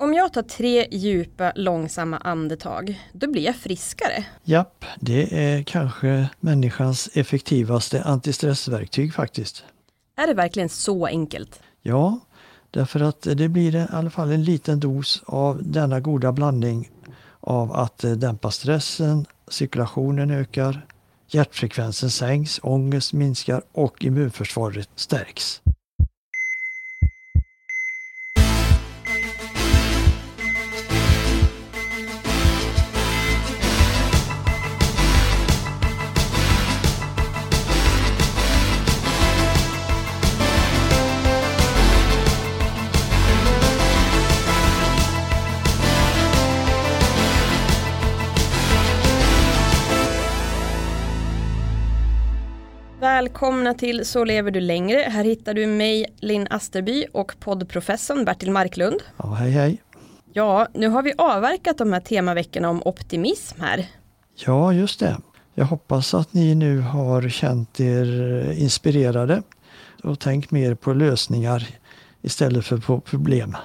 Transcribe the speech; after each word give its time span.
om 0.00 0.14
jag 0.14 0.32
tar 0.32 0.42
tre 0.42 0.86
djupa, 0.90 1.52
långsamma 1.54 2.16
andetag, 2.18 3.00
då 3.12 3.30
blir 3.30 3.42
jag 3.42 3.56
friskare. 3.56 4.24
Japp, 4.44 4.84
det 5.00 5.44
är 5.44 5.62
kanske 5.62 6.28
människans 6.40 7.10
effektivaste 7.14 8.02
antistressverktyg 8.02 9.14
faktiskt. 9.14 9.64
Är 10.16 10.26
det 10.26 10.34
verkligen 10.34 10.68
så 10.68 11.06
enkelt? 11.06 11.60
Ja, 11.82 12.20
därför 12.70 13.00
att 13.00 13.22
det 13.22 13.48
blir 13.48 13.76
i 13.76 13.86
alla 13.90 14.10
fall 14.10 14.32
en 14.32 14.44
liten 14.44 14.80
dos 14.80 15.22
av 15.26 15.62
denna 15.62 16.00
goda 16.00 16.32
blandning 16.32 16.90
av 17.40 17.72
att 17.72 18.04
dämpa 18.16 18.50
stressen, 18.50 19.26
cirkulationen 19.48 20.30
ökar, 20.30 20.86
hjärtfrekvensen 21.28 22.10
sänks, 22.10 22.60
ångest 22.62 23.12
minskar 23.12 23.62
och 23.72 24.04
immunförsvaret 24.04 24.88
stärks. 24.96 25.62
Välkomna 53.40 53.74
till 53.74 54.06
Så 54.06 54.24
lever 54.24 54.50
du 54.50 54.60
längre. 54.60 54.98
Här 54.98 55.24
hittar 55.24 55.54
du 55.54 55.66
mig, 55.66 56.06
Linn 56.20 56.46
Asterby 56.50 57.06
och 57.12 57.34
poddprofessorn 57.40 58.24
Bertil 58.24 58.50
Marklund. 58.50 59.00
Ja, 59.16 59.34
hej 59.34 59.50
hej. 59.50 59.82
Ja, 60.32 60.68
nu 60.74 60.88
har 60.88 61.02
vi 61.02 61.12
avverkat 61.18 61.78
de 61.78 61.92
här 61.92 62.00
temaveckorna 62.00 62.70
om 62.70 62.82
optimism 62.84 63.60
här. 63.60 63.86
Ja, 64.46 64.72
just 64.72 65.00
det. 65.00 65.16
Jag 65.54 65.64
hoppas 65.64 66.14
att 66.14 66.34
ni 66.34 66.54
nu 66.54 66.80
har 66.80 67.28
känt 67.28 67.80
er 67.80 68.50
inspirerade 68.52 69.42
och 70.02 70.20
tänkt 70.20 70.50
mer 70.50 70.74
på 70.74 70.92
lösningar 70.92 71.68
istället 72.22 72.64
för 72.64 72.78
på 72.78 73.00
problem. 73.00 73.56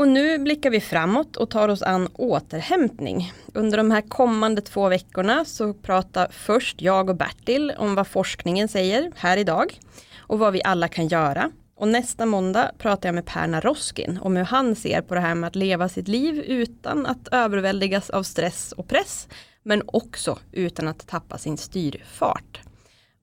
Och 0.00 0.08
nu 0.08 0.38
blickar 0.38 0.70
vi 0.70 0.80
framåt 0.80 1.36
och 1.36 1.50
tar 1.50 1.68
oss 1.68 1.82
an 1.82 2.08
återhämtning. 2.12 3.32
Under 3.54 3.78
de 3.78 3.90
här 3.90 4.00
kommande 4.00 4.60
två 4.60 4.88
veckorna 4.88 5.44
så 5.44 5.74
pratar 5.74 6.28
först 6.30 6.82
jag 6.82 7.08
och 7.10 7.16
Bertil 7.16 7.72
om 7.78 7.94
vad 7.94 8.06
forskningen 8.06 8.68
säger 8.68 9.12
här 9.16 9.36
idag 9.36 9.80
och 10.18 10.38
vad 10.38 10.52
vi 10.52 10.62
alla 10.62 10.88
kan 10.88 11.08
göra. 11.08 11.50
Och 11.76 11.88
nästa 11.88 12.26
måndag 12.26 12.70
pratar 12.78 13.08
jag 13.08 13.14
med 13.14 13.26
Perna 13.26 13.60
Roskin 13.60 14.18
om 14.22 14.36
hur 14.36 14.44
han 14.44 14.76
ser 14.76 15.00
på 15.00 15.14
det 15.14 15.20
här 15.20 15.34
med 15.34 15.48
att 15.48 15.56
leva 15.56 15.88
sitt 15.88 16.08
liv 16.08 16.38
utan 16.38 17.06
att 17.06 17.28
överväldigas 17.32 18.10
av 18.10 18.22
stress 18.22 18.72
och 18.72 18.88
press 18.88 19.28
men 19.62 19.82
också 19.86 20.38
utan 20.52 20.88
att 20.88 21.06
tappa 21.06 21.38
sin 21.38 21.56
styrfart. 21.56 22.60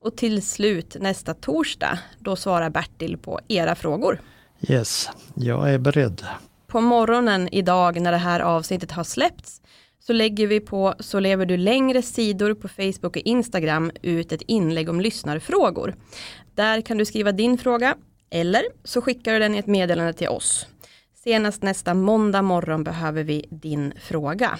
Och 0.02 0.16
till 0.16 0.42
slut 0.42 0.96
nästa 1.00 1.34
torsdag, 1.34 1.98
då 2.18 2.36
svarar 2.36 2.70
Bertil 2.70 3.18
på 3.18 3.40
era 3.48 3.74
frågor. 3.74 4.20
Yes, 4.60 5.10
jag 5.34 5.72
är 5.72 5.78
beredd. 5.78 6.26
På 6.68 6.80
morgonen 6.80 7.48
idag 7.52 8.00
när 8.00 8.12
det 8.12 8.18
här 8.18 8.40
avsnittet 8.40 8.92
har 8.92 9.04
släppts 9.04 9.62
så 9.98 10.12
lägger 10.12 10.46
vi 10.46 10.60
på 10.60 10.94
Så 11.00 11.20
lever 11.20 11.46
du 11.46 11.56
längre 11.56 12.02
sidor 12.02 12.54
på 12.54 12.68
Facebook 12.68 13.16
och 13.16 13.16
Instagram 13.16 13.90
ut 14.02 14.32
ett 14.32 14.42
inlägg 14.42 14.88
om 14.88 15.00
lyssnarfrågor. 15.00 15.94
Där 16.54 16.80
kan 16.80 16.98
du 16.98 17.04
skriva 17.04 17.32
din 17.32 17.58
fråga 17.58 17.96
eller 18.30 18.62
så 18.84 19.02
skickar 19.02 19.32
du 19.32 19.38
den 19.38 19.54
i 19.54 19.58
ett 19.58 19.66
meddelande 19.66 20.12
till 20.12 20.28
oss. 20.28 20.66
Senast 21.14 21.62
nästa 21.62 21.94
måndag 21.94 22.42
morgon 22.42 22.84
behöver 22.84 23.24
vi 23.24 23.44
din 23.50 23.92
fråga. 24.00 24.58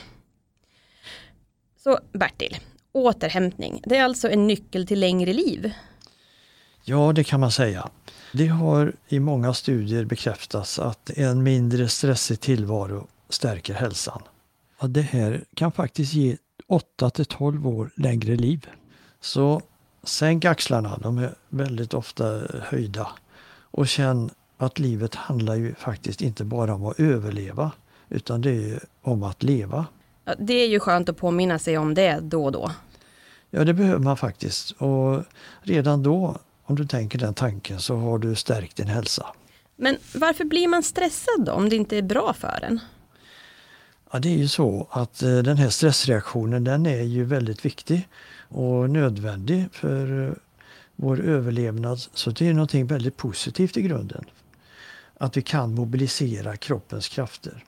Så 1.76 1.98
Bertil, 2.12 2.56
återhämtning, 2.92 3.82
det 3.86 3.96
är 3.96 4.04
alltså 4.04 4.30
en 4.30 4.46
nyckel 4.46 4.86
till 4.86 5.00
längre 5.00 5.32
liv? 5.32 5.72
Ja, 6.88 7.12
det 7.12 7.24
kan 7.24 7.40
man 7.40 7.50
säga. 7.50 7.88
Det 8.32 8.46
har 8.46 8.92
i 9.08 9.20
många 9.20 9.54
studier 9.54 10.04
bekräftats 10.04 10.78
att 10.78 11.10
en 11.10 11.42
mindre 11.42 11.88
stressig 11.88 12.40
tillvaro 12.40 13.06
stärker 13.28 13.74
hälsan. 13.74 14.22
Och 14.78 14.90
det 14.90 15.00
här 15.00 15.44
kan 15.54 15.72
faktiskt 15.72 16.14
ge 16.14 16.36
8 16.66 17.10
till 17.10 17.24
12 17.24 17.66
år 17.66 17.90
längre 17.96 18.36
liv. 18.36 18.66
Så 19.20 19.62
sänk 20.02 20.44
axlarna, 20.44 20.98
de 21.02 21.18
är 21.18 21.34
väldigt 21.48 21.94
ofta 21.94 22.42
höjda. 22.62 23.08
Och 23.70 23.88
känn 23.88 24.30
att 24.56 24.78
livet 24.78 25.14
handlar 25.14 25.54
ju 25.54 25.74
faktiskt 25.74 26.20
inte 26.20 26.44
bara 26.44 26.74
om 26.74 26.86
att 26.86 27.00
överleva 27.00 27.72
utan 28.08 28.40
det 28.40 28.72
är 28.72 28.80
om 29.02 29.22
att 29.22 29.42
leva. 29.42 29.86
Ja, 30.24 30.34
det 30.38 30.54
är 30.54 30.68
ju 30.68 30.80
skönt 30.80 31.08
att 31.08 31.16
påminna 31.16 31.58
sig 31.58 31.78
om 31.78 31.94
det 31.94 32.20
då 32.22 32.44
och 32.44 32.52
då. 32.52 32.70
Ja, 33.50 33.64
det 33.64 33.74
behöver 33.74 33.98
man 33.98 34.16
faktiskt. 34.16 34.70
Och 34.70 35.22
redan 35.62 36.02
då, 36.02 36.36
om 36.68 36.76
du 36.76 36.86
tänker 36.86 37.18
den 37.18 37.34
tanken, 37.34 37.80
så 37.80 37.96
har 37.96 38.18
du 38.18 38.34
stärkt 38.34 38.76
din 38.76 38.88
hälsa. 38.88 39.26
Men 39.76 39.96
varför 40.14 40.44
blir 40.44 40.68
man 40.68 40.82
stressad 40.82 41.44
då, 41.44 41.52
om 41.52 41.68
det 41.68 41.76
inte 41.76 41.96
är 41.96 42.02
bra 42.02 42.32
för 42.32 42.60
en? 42.62 42.80
Ja, 44.10 44.18
det 44.18 44.28
är 44.28 44.36
ju 44.36 44.48
så 44.48 44.88
att 44.90 45.22
eh, 45.22 45.38
den 45.38 45.56
här 45.56 45.68
stressreaktionen 45.68 46.64
den 46.64 46.86
är 46.86 47.02
ju 47.02 47.24
väldigt 47.24 47.64
viktig 47.64 48.08
och 48.48 48.90
nödvändig 48.90 49.68
för 49.72 50.28
eh, 50.28 50.32
vår 50.96 51.20
överlevnad. 51.20 51.98
Så 52.14 52.30
det 52.30 52.48
är 52.48 52.54
någonting 52.54 52.86
väldigt 52.86 53.16
positivt 53.16 53.76
i 53.76 53.82
grunden. 53.82 54.24
Att 55.18 55.36
vi 55.36 55.42
kan 55.42 55.74
mobilisera 55.74 56.56
kroppens 56.56 57.08
krafter. 57.08 57.64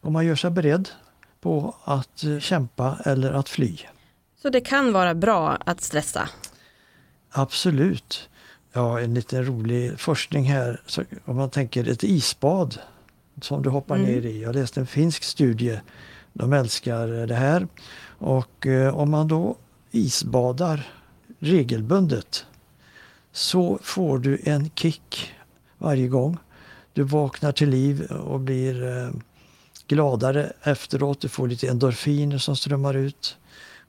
Om 0.00 0.12
man 0.12 0.26
gör 0.26 0.36
sig 0.36 0.50
beredd 0.50 0.88
på 1.40 1.76
att 1.84 2.24
eh, 2.24 2.38
kämpa 2.38 2.98
eller 3.04 3.32
att 3.32 3.48
fly. 3.48 3.78
Så 4.42 4.50
det 4.50 4.60
kan 4.60 4.92
vara 4.92 5.14
bra 5.14 5.58
att 5.64 5.80
stressa? 5.80 6.28
Absolut. 7.30 8.28
Ja, 8.72 9.00
en 9.00 9.14
liten 9.14 9.44
rolig 9.46 10.00
forskning 10.00 10.44
här. 10.44 10.80
Så 10.86 11.02
om 11.24 11.36
man 11.36 11.50
tänker 11.50 11.88
ett 11.88 12.04
isbad 12.04 12.78
som 13.40 13.62
du 13.62 13.70
hoppar 13.70 13.96
Mm. 13.96 14.06
ner 14.10 14.26
i. 14.26 14.42
Jag 14.42 14.54
läste 14.54 14.80
en 14.80 14.86
finsk 14.86 15.22
studie. 15.22 15.80
De 16.32 16.52
älskar 16.52 17.06
det 17.26 17.34
här. 17.34 17.66
Och 18.18 18.66
eh, 18.66 18.96
om 18.98 19.10
man 19.10 19.28
då 19.28 19.56
isbadar 19.90 20.86
regelbundet 21.38 22.46
så 23.32 23.78
får 23.82 24.18
du 24.18 24.40
en 24.44 24.70
kick 24.74 25.32
varje 25.78 26.08
gång. 26.08 26.36
Du 26.92 27.02
vaknar 27.02 27.52
till 27.52 27.68
liv 27.70 28.02
och 28.02 28.40
blir 28.40 28.86
eh, 28.86 29.10
gladare 29.86 30.52
efteråt. 30.62 31.20
Du 31.20 31.28
får 31.28 31.48
lite 31.48 31.68
endorfiner 31.68 32.38
som 32.38 32.56
strömmar 32.56 32.94
ut. 32.94 33.36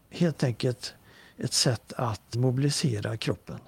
Helt 0.10 0.44
enkelt 0.44 0.94
ett 1.38 1.54
sätt 1.54 1.94
att 1.98 2.36
mobilisera 2.36 3.18
kroppen. 3.18 3.60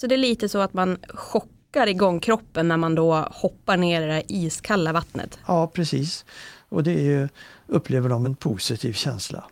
Så 0.00 0.06
det 0.06 0.14
är 0.14 0.16
lite 0.16 0.48
så 0.48 0.58
att 0.58 0.74
man 0.74 0.98
chockar 1.08 1.86
igång 1.86 2.20
kroppen 2.20 2.68
när 2.68 2.76
man 2.76 2.94
då 2.94 3.14
hoppar 3.14 3.76
ner 3.76 4.02
i 4.02 4.06
det 4.06 4.22
iskalla 4.28 4.92
vattnet? 4.92 5.38
Ja, 5.46 5.66
precis. 5.66 6.24
Och 6.68 6.82
det 6.82 6.90
är 6.90 7.02
ju, 7.02 7.28
upplever 7.66 8.08
de 8.08 8.26
en 8.26 8.36
positiv 8.36 8.92
känsla. 8.92 9.44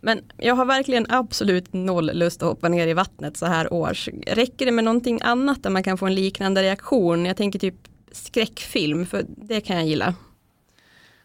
Men 0.00 0.20
jag 0.36 0.54
har 0.54 0.64
verkligen 0.64 1.06
absolut 1.08 1.72
noll 1.72 2.10
lust 2.14 2.42
att 2.42 2.48
hoppa 2.48 2.68
ner 2.68 2.86
i 2.86 2.92
vattnet 2.92 3.36
så 3.36 3.46
här 3.46 3.72
års. 3.72 4.08
Räcker 4.26 4.66
det 4.66 4.72
med 4.72 4.84
någonting 4.84 5.20
annat 5.22 5.62
där 5.62 5.70
man 5.70 5.82
kan 5.82 5.98
få 5.98 6.06
en 6.06 6.14
liknande 6.14 6.62
reaktion? 6.62 7.26
Jag 7.26 7.36
tänker 7.36 7.58
typ 7.58 7.88
skräckfilm, 8.12 9.06
för 9.06 9.24
det 9.28 9.60
kan 9.60 9.76
jag 9.76 9.86
gilla. 9.86 10.14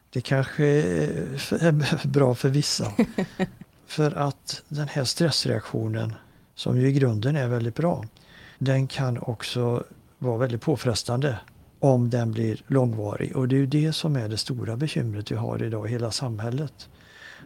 Det 0.09 0.21
kanske 0.21 0.65
är 0.65 2.07
bra 2.07 2.35
för 2.35 2.49
vissa. 2.49 2.91
för 3.87 4.11
att 4.11 4.63
den 4.67 4.87
här 4.87 5.03
stressreaktionen, 5.03 6.13
som 6.55 6.81
ju 6.81 6.87
i 6.87 6.91
grunden 6.91 7.35
är 7.35 7.47
väldigt 7.47 7.75
bra, 7.75 8.05
den 8.57 8.87
kan 8.87 9.17
också 9.17 9.83
vara 10.17 10.37
väldigt 10.37 10.61
påfrestande 10.61 11.39
om 11.79 12.09
den 12.09 12.31
blir 12.31 12.61
långvarig. 12.67 13.35
Och 13.35 13.47
det 13.47 13.55
är 13.55 13.59
ju 13.59 13.65
det 13.65 13.93
som 13.93 14.15
är 14.15 14.29
det 14.29 14.37
stora 14.37 14.77
bekymret 14.77 15.31
vi 15.31 15.35
har 15.35 15.63
idag 15.63 15.87
i 15.87 15.91
hela 15.91 16.11
samhället. 16.11 16.89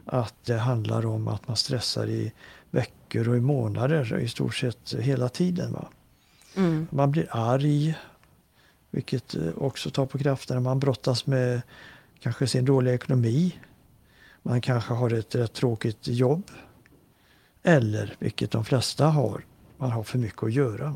Att 0.05 0.35
det 0.45 0.57
handlar 0.57 1.05
om 1.05 1.27
att 1.27 1.47
man 1.47 1.57
stressar 1.57 2.07
i 2.07 2.33
veckor 2.71 3.29
och 3.29 3.37
i 3.37 3.39
månader 3.39 4.19
i 4.19 4.27
stort 4.27 4.55
sett 4.55 4.93
hela 4.99 5.29
tiden. 5.29 5.73
Va? 5.73 5.87
Mm. 6.55 6.87
Man 6.91 7.11
blir 7.11 7.27
arg, 7.29 7.95
vilket 8.91 9.35
också 9.55 9.89
tar 9.89 10.05
på 10.05 10.17
krafterna. 10.17 10.59
Man 10.59 10.79
brottas 10.79 11.25
med 11.25 11.61
kanske 12.19 12.47
sin 12.47 12.65
dåliga 12.65 12.93
ekonomi. 12.93 13.59
Man 14.41 14.61
kanske 14.61 14.93
har 14.93 15.13
ett 15.13 15.35
rätt 15.35 15.53
tråkigt 15.53 16.07
jobb. 16.07 16.51
Eller, 17.63 18.15
vilket 18.19 18.51
de 18.51 18.65
flesta 18.65 19.05
har, 19.05 19.43
man 19.79 19.91
har 19.91 20.03
för 20.03 20.17
mycket 20.17 20.43
att 20.43 20.53
göra. 20.53 20.95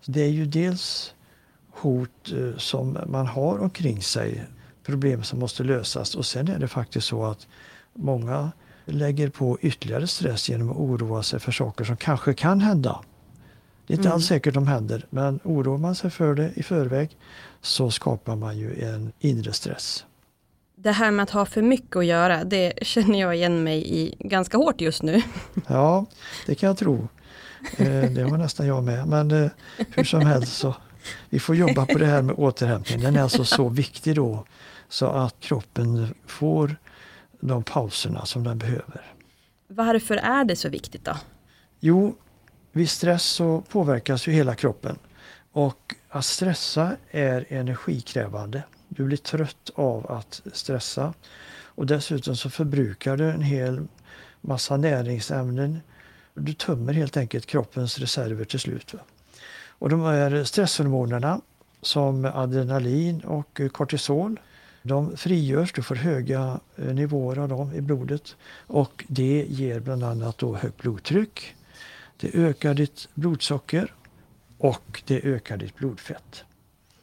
Så 0.00 0.10
det 0.10 0.20
är 0.20 0.28
ju 0.28 0.46
dels 0.46 1.14
hot 1.70 2.32
eh, 2.32 2.58
som 2.58 2.98
man 3.06 3.26
har 3.26 3.58
omkring 3.58 4.02
sig, 4.02 4.44
problem 4.82 5.22
som 5.22 5.38
måste 5.38 5.64
lösas. 5.64 6.14
Och 6.14 6.26
sen 6.26 6.48
är 6.48 6.58
det 6.58 6.68
faktiskt 6.68 7.06
så 7.06 7.24
att 7.24 7.46
många 7.94 8.52
lägger 8.84 9.28
på 9.28 9.58
ytterligare 9.60 10.06
stress 10.06 10.48
genom 10.48 10.70
att 10.70 10.76
oroa 10.76 11.22
sig 11.22 11.40
för 11.40 11.52
saker 11.52 11.84
som 11.84 11.96
kanske 11.96 12.34
kan 12.34 12.60
hända. 12.60 13.00
Det 13.86 13.94
är 13.94 13.96
inte 13.96 14.08
mm. 14.08 14.14
alls 14.14 14.26
säkert 14.26 14.54
de 14.54 14.66
händer, 14.66 15.06
men 15.10 15.40
oroar 15.44 15.78
man 15.78 15.94
sig 15.94 16.10
för 16.10 16.34
det 16.34 16.52
i 16.54 16.62
förväg 16.62 17.16
så 17.60 17.90
skapar 17.90 18.36
man 18.36 18.58
ju 18.58 18.82
en 18.82 19.12
inre 19.18 19.52
stress. 19.52 20.06
Det 20.76 20.92
här 20.92 21.10
med 21.10 21.22
att 21.22 21.30
ha 21.30 21.46
för 21.46 21.62
mycket 21.62 21.96
att 21.96 22.06
göra, 22.06 22.44
det 22.44 22.72
känner 22.82 23.20
jag 23.20 23.36
igen 23.36 23.62
mig 23.62 23.98
i 23.98 24.14
ganska 24.18 24.56
hårt 24.56 24.80
just 24.80 25.02
nu. 25.02 25.22
Ja, 25.66 26.06
det 26.46 26.54
kan 26.54 26.66
jag 26.66 26.78
tro. 26.78 27.08
Eh, 27.76 28.10
det 28.10 28.24
var 28.24 28.38
nästan 28.38 28.66
jag 28.66 28.84
med. 28.84 29.06
Men 29.08 29.30
eh, 29.30 29.50
hur 29.90 30.04
som 30.04 30.20
helst 30.20 30.56
så 30.56 30.74
vi 31.30 31.40
får 31.40 31.56
jobba 31.56 31.86
på 31.86 31.98
det 31.98 32.06
här 32.06 32.22
med 32.22 32.34
återhämtning. 32.38 33.00
Den 33.00 33.16
är 33.16 33.22
alltså 33.22 33.44
så 33.44 33.68
viktig 33.68 34.16
då 34.16 34.44
så 34.88 35.06
att 35.06 35.40
kroppen 35.40 36.14
får 36.26 36.76
de 37.40 37.62
pauserna 37.62 38.26
som 38.26 38.44
den 38.44 38.58
behöver. 38.58 39.12
Varför 39.68 40.16
är 40.16 40.44
det 40.44 40.56
så 40.56 40.68
viktigt 40.68 41.04
då? 41.04 41.16
Jo, 41.80 42.16
vid 42.72 42.90
stress 42.90 43.22
så 43.22 43.60
påverkas 43.60 44.26
ju 44.26 44.32
hela 44.32 44.54
kroppen. 44.54 44.98
Och 45.52 45.94
att 46.08 46.24
stressa 46.24 46.96
är 47.10 47.46
energikrävande. 47.48 48.62
Du 48.88 49.04
blir 49.04 49.16
trött 49.16 49.70
av 49.74 50.12
att 50.12 50.42
stressa. 50.52 51.14
Och 51.74 51.86
dessutom 51.86 52.36
så 52.36 52.50
förbrukar 52.50 53.16
du 53.16 53.30
en 53.30 53.42
hel 53.42 53.86
massa 54.40 54.76
näringsämnen. 54.76 55.80
Du 56.34 56.52
tömmer 56.52 56.92
helt 56.92 57.16
enkelt 57.16 57.46
kroppens 57.46 57.98
reserver 57.98 58.44
till 58.44 58.60
slut. 58.60 58.94
Och 59.68 59.88
de 59.88 60.00
här 60.00 60.44
stresshormonerna 60.44 61.40
som 61.82 62.24
adrenalin 62.24 63.20
och 63.20 63.60
kortisol 63.72 64.40
de 64.82 65.16
frigörs, 65.16 65.72
du 65.72 65.82
får 65.82 65.94
höga 65.94 66.60
eh, 66.76 66.94
nivåer 66.94 67.38
av 67.38 67.48
dem 67.48 67.72
i 67.74 67.80
blodet 67.80 68.36
och 68.66 69.04
det 69.08 69.46
ger 69.48 69.80
bland 69.80 70.04
annat 70.04 70.38
då 70.38 70.56
högt 70.56 70.82
blodtryck. 70.82 71.54
Det 72.16 72.34
ökar 72.34 72.74
ditt 72.74 73.08
blodsocker 73.14 73.94
och 74.58 75.02
det 75.06 75.24
ökar 75.24 75.56
ditt 75.56 75.76
blodfett. 75.76 76.44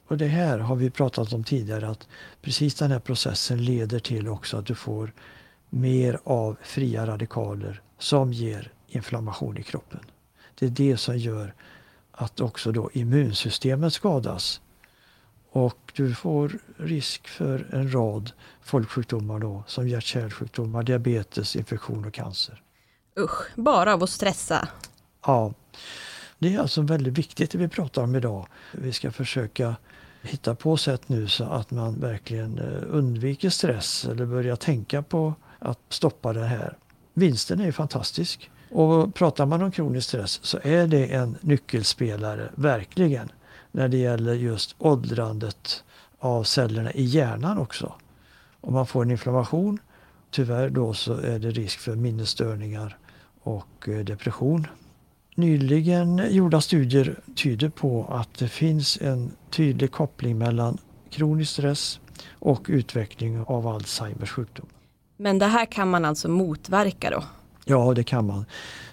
Och 0.07 0.17
det 0.17 0.27
här 0.27 0.59
har 0.59 0.75
vi 0.75 0.89
pratat 0.89 1.33
om 1.33 1.43
tidigare 1.43 1.89
att 1.89 2.07
precis 2.41 2.75
den 2.75 2.91
här 2.91 2.99
processen 2.99 3.65
leder 3.65 3.99
till 3.99 4.27
också 4.27 4.57
att 4.57 4.65
du 4.65 4.75
får 4.75 5.13
mer 5.69 6.19
av 6.23 6.57
fria 6.61 7.07
radikaler 7.07 7.81
som 7.97 8.33
ger 8.33 8.71
inflammation 8.89 9.57
i 9.57 9.63
kroppen. 9.63 9.99
Det 10.55 10.65
är 10.65 10.69
det 10.69 10.97
som 10.97 11.17
gör 11.17 11.53
att 12.11 12.39
också 12.39 12.71
då 12.71 12.89
immunsystemet 12.93 13.93
skadas. 13.93 14.61
Och 15.51 15.91
du 15.95 16.15
får 16.15 16.59
risk 16.77 17.27
för 17.27 17.75
en 17.75 17.93
rad 17.93 18.31
folksjukdomar 18.61 19.39
då, 19.39 19.63
som 19.67 19.87
hjärt-kärlsjukdomar, 19.87 20.83
diabetes, 20.83 21.55
infektion 21.55 22.05
och 22.05 22.13
cancer. 22.13 22.61
Usch, 23.19 23.55
bara 23.55 23.93
av 23.93 24.03
att 24.03 24.09
stressa. 24.09 24.67
Ja, 25.25 25.53
det 26.39 26.55
är 26.55 26.59
alltså 26.59 26.81
väldigt 26.81 27.17
viktigt 27.17 27.51
det 27.51 27.57
vi 27.57 27.67
pratar 27.67 28.03
om 28.03 28.15
idag. 28.15 28.47
Vi 28.71 28.93
ska 28.93 29.11
försöka 29.11 29.75
hitta 30.21 30.55
på 30.55 30.77
sätt 30.77 31.09
nu 31.09 31.27
så 31.27 31.43
att 31.43 31.71
man 31.71 31.99
verkligen 31.99 32.59
eh, 32.59 32.83
undviker 32.87 33.49
stress 33.49 34.05
eller 34.05 34.25
börjar 34.25 34.55
tänka 34.55 35.01
på 35.01 35.33
att 35.59 35.79
stoppa 35.89 36.33
det 36.33 36.45
här. 36.45 36.77
Vinsten 37.13 37.59
är 37.59 37.65
ju 37.65 37.71
fantastisk. 37.71 38.49
Och 38.71 39.15
pratar 39.15 39.45
man 39.45 39.61
om 39.61 39.71
kronisk 39.71 40.07
stress 40.07 40.39
så 40.43 40.59
är 40.63 40.87
det 40.87 41.13
en 41.13 41.37
nyckelspelare, 41.41 42.49
verkligen, 42.55 43.31
när 43.71 43.87
det 43.87 43.97
gäller 43.97 44.33
just 44.33 44.75
åldrandet 44.77 45.83
av 46.19 46.43
cellerna 46.43 46.93
i 46.93 47.03
hjärnan 47.03 47.57
också. 47.57 47.93
Om 48.61 48.73
man 48.73 48.87
får 48.87 49.01
en 49.01 49.11
inflammation, 49.11 49.79
tyvärr 50.31 50.69
då 50.69 50.93
så 50.93 51.13
är 51.13 51.39
det 51.39 51.51
risk 51.51 51.79
för 51.79 51.95
minnesstörningar 51.95 52.97
och 53.41 53.89
eh, 53.89 53.99
depression. 53.99 54.67
Nyligen 55.35 56.21
gjorda 56.29 56.61
studier 56.61 57.19
tyder 57.35 57.69
på 57.69 58.05
att 58.09 58.33
det 58.37 58.47
finns 58.47 58.97
en 59.01 59.31
tydlig 59.49 59.91
koppling 59.91 60.37
mellan 60.37 60.77
kronisk 61.09 61.51
stress 61.51 61.99
och 62.31 62.65
utveckling 62.69 63.43
av 63.47 63.67
Alzheimers 63.67 64.31
sjukdom. 64.31 64.65
Men 65.17 65.39
det 65.39 65.45
här 65.45 65.65
kan 65.65 65.89
man 65.89 66.05
alltså 66.05 66.29
motverka 66.29 67.09
då? 67.09 67.23
Ja, 67.69 67.93
det 67.93 68.03
kan 68.03 68.27
man. 68.27 68.45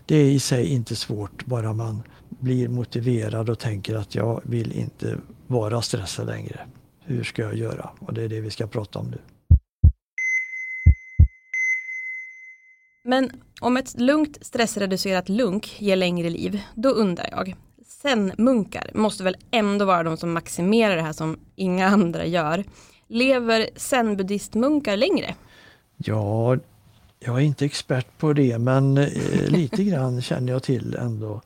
Det 0.07 0.17
är 0.17 0.25
i 0.25 0.41
sig 0.41 0.67
inte 0.67 0.97
svårt, 0.97 1.47
bara 1.47 1.73
man 1.73 2.03
blir 2.29 2.69
motiverad 2.69 3.51
och 3.51 3.59
tänker 3.59 3.95
att 3.95 4.15
jag 4.15 4.41
vill 4.45 4.73
inte 4.73 5.19
vara 5.47 5.83
stressad 5.83 6.27
längre. 6.27 6.61
Hur 7.05 7.25
ska 7.25 7.43
jag 7.43 7.57
göra? 7.57 7.91
Och 8.01 8.15
det 8.15 8.23
är 8.23 8.29
det 8.29 8.41
vi 8.41 8.51
ska 8.51 8.67
prata 8.67 8.99
om 8.99 9.07
nu. 9.11 9.19
Men 13.05 13.31
om 13.61 13.77
ett 13.77 14.01
lugnt 14.01 14.39
stressreducerat 14.41 15.29
lunk 15.29 15.81
ger 15.81 15.97
längre 15.97 16.31
liv, 16.31 16.63
då 16.75 16.89
undrar 16.89 17.29
jag, 17.31 17.55
zen-munkar 17.87 18.91
måste 18.95 19.25
väl 19.25 19.37
ändå 19.51 19.85
vara 19.85 20.03
de 20.03 20.17
som 20.17 20.33
maximerar 20.33 20.97
det 20.97 21.03
här 21.03 21.13
som 21.13 21.39
inga 21.55 21.87
andra 21.87 22.27
gör. 22.27 22.65
Lever 23.09 23.69
zen-buddhistmunkar 23.77 24.97
längre? 24.97 25.35
Ja, 25.97 26.57
jag 27.19 27.37
är 27.37 27.41
inte 27.41 27.65
expert 27.65 28.19
på 28.19 28.33
det 28.33 28.59
men 28.59 28.99
eh, 28.99 29.49
lite 29.49 29.85
grann 29.91 30.23
känner 30.23 30.53
jag 30.53 30.63
till 30.63 30.95
ändå 30.95 31.43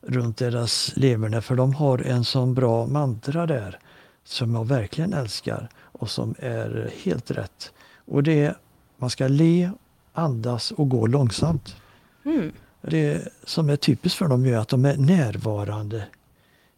runt 0.00 0.36
deras 0.36 0.92
leverne 0.96 1.42
för 1.42 1.56
de 1.56 1.74
har 1.74 1.98
en 1.98 2.24
sån 2.24 2.54
bra 2.54 2.86
mantra 2.86 3.46
där 3.46 3.78
som 4.24 4.54
jag 4.54 4.64
verkligen 4.64 5.12
älskar 5.12 5.68
och 5.78 6.10
som 6.10 6.34
är 6.38 6.90
helt 7.02 7.30
rätt. 7.30 7.72
Och 8.04 8.22
det 8.22 8.44
är 8.44 8.56
man 8.96 9.10
ska 9.10 9.28
le, 9.28 9.70
andas 10.12 10.70
och 10.70 10.88
gå 10.88 11.06
långsamt. 11.06 11.76
Mm. 12.24 12.52
Det 12.82 13.28
som 13.44 13.70
är 13.70 13.76
typiskt 13.76 14.18
för 14.18 14.28
dem 14.28 14.46
är 14.46 14.56
att 14.56 14.68
de 14.68 14.84
är 14.84 14.96
närvarande 14.96 16.04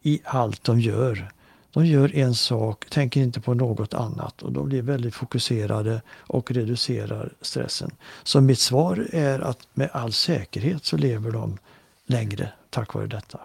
i 0.01 0.21
allt 0.23 0.63
de 0.63 0.79
gör. 0.79 1.31
De 1.73 1.85
gör 1.85 2.15
en 2.15 2.35
sak, 2.35 2.85
tänker 2.89 3.21
inte 3.21 3.41
på 3.41 3.53
något 3.53 3.93
annat 3.93 4.41
och 4.41 4.51
de 4.51 4.69
blir 4.69 4.81
väldigt 4.81 5.15
fokuserade 5.15 6.01
och 6.17 6.51
reducerar 6.51 7.33
stressen. 7.41 7.91
Så 8.23 8.41
mitt 8.41 8.59
svar 8.59 9.07
är 9.11 9.39
att 9.39 9.67
med 9.73 9.89
all 9.93 10.13
säkerhet 10.13 10.85
så 10.85 10.97
lever 10.97 11.31
de 11.31 11.57
längre 12.05 12.51
tack 12.69 12.93
vare 12.93 13.07
detta. 13.07 13.39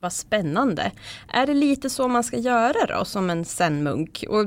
Vad 0.00 0.12
spännande. 0.12 0.92
Är 1.28 1.46
det 1.46 1.54
lite 1.54 1.90
så 1.90 2.08
man 2.08 2.24
ska 2.24 2.38
göra 2.38 2.98
då 2.98 3.04
som 3.04 3.30
en 3.30 3.44
zen-munk? 3.44 4.24
Och 4.28 4.46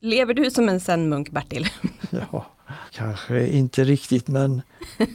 lever 0.00 0.34
du 0.34 0.50
som 0.50 0.68
en 0.68 0.80
zen-munk 0.80 1.30
Bertil? 1.30 1.66
Ja, 2.10 2.46
Kanske 2.92 3.48
inte 3.48 3.84
riktigt 3.84 4.28
men 4.28 4.62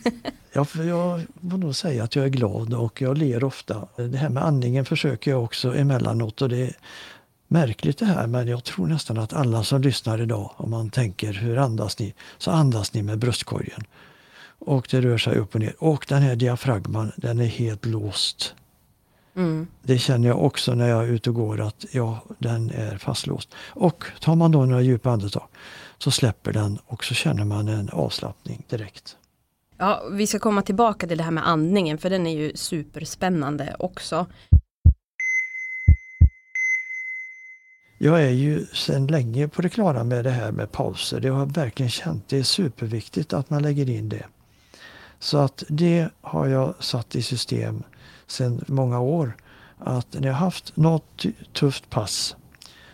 jag, 0.54 0.68
jag 0.76 1.22
får 1.52 1.58
nog 1.58 1.76
säga 1.76 2.04
att 2.04 2.16
jag 2.16 2.26
är 2.26 2.30
glad 2.30 2.74
och 2.74 3.02
jag 3.02 3.18
ler 3.18 3.44
ofta. 3.44 3.88
Det 3.96 4.18
här 4.18 4.30
med 4.30 4.44
andningen 4.44 4.86
försöker 4.86 5.32
jag 5.32 5.44
också 5.44 5.76
emellanåt 5.76 6.42
och 6.42 6.50
det 6.50 6.74
märkligt 7.54 7.98
det 7.98 8.06
här 8.06 8.28
men 8.28 8.48
jag 8.48 8.64
tror 8.64 8.88
nästan 8.88 9.18
att 9.18 9.34
alla 9.34 9.64
som 9.64 9.82
lyssnar 9.82 10.22
idag, 10.22 10.52
om 10.58 10.70
man 10.70 10.90
tänker 10.90 11.34
hur 11.34 11.58
andas 11.58 12.00
ni, 12.00 12.14
så 12.38 12.52
andas 12.52 12.94
ni 12.94 13.04
med 13.04 13.20
bröstkorgen. 13.20 13.84
Och 14.66 14.88
det 14.92 15.02
rör 15.02 15.18
sig 15.18 15.38
upp 15.38 15.56
och 15.56 15.62
ner. 15.62 15.76
Och 15.80 16.06
den 16.10 16.22
här 16.22 16.36
diafragman 16.36 17.12
den 17.16 17.40
är 17.40 17.46
helt 17.46 17.86
låst. 17.86 18.56
Mm. 19.36 19.68
Det 19.82 19.98
känner 19.98 20.28
jag 20.28 20.44
också 20.44 20.76
när 20.76 20.90
jag 20.90 21.04
är 21.04 21.08
ute 21.08 21.30
och 21.30 21.36
går 21.36 21.62
att 21.62 21.86
ja, 21.92 22.24
den 22.38 22.72
är 22.72 22.98
fastlåst. 22.98 23.50
Och 23.68 24.06
tar 24.20 24.36
man 24.36 24.52
då 24.52 24.66
några 24.66 24.82
djupa 24.82 25.12
andetag 25.12 25.48
så 25.98 26.12
släpper 26.12 26.54
den 26.54 26.80
och 26.86 27.04
så 27.04 27.14
känner 27.14 27.46
man 27.46 27.68
en 27.68 27.90
avslappning 27.90 28.64
direkt. 28.70 29.18
Ja, 29.78 30.04
vi 30.12 30.28
ska 30.28 30.40
komma 30.40 30.62
tillbaka 30.62 31.08
till 31.08 31.18
det 31.18 31.24
här 31.24 31.32
med 31.32 31.48
andningen 31.48 31.98
för 31.98 32.10
den 32.10 32.28
är 32.28 32.38
ju 32.38 32.52
superspännande 32.56 33.76
också. 33.80 34.26
Jag 38.04 38.24
är 38.24 38.30
ju 38.30 38.66
sedan 38.66 39.08
länge 39.08 39.48
på 39.48 39.62
det 39.62 39.70
klara 39.70 40.04
med 40.04 40.24
det 40.24 40.30
här 40.30 40.52
med 40.52 40.72
pauser. 40.72 41.20
Det 41.20 41.30
har 41.30 41.40
jag 41.40 41.54
verkligen 41.54 41.90
känt. 41.90 42.30
Det 42.30 42.38
är 42.38 42.44
superviktigt 42.44 43.34
att 43.34 43.50
man 43.50 43.62
lägger 43.62 43.90
in 43.90 44.10
det. 44.10 44.26
Så 45.20 45.38
att 45.38 45.64
det 45.70 46.10
har 46.22 46.48
jag 46.48 46.74
satt 46.80 47.16
i 47.16 47.22
system 47.22 47.84
sedan 48.28 48.64
många 48.68 49.00
år. 49.00 49.38
Att 49.80 50.14
när 50.20 50.28
jag 50.28 50.36
haft 50.36 50.78
något 50.78 51.26
tufft 51.54 51.90
pass 51.90 52.36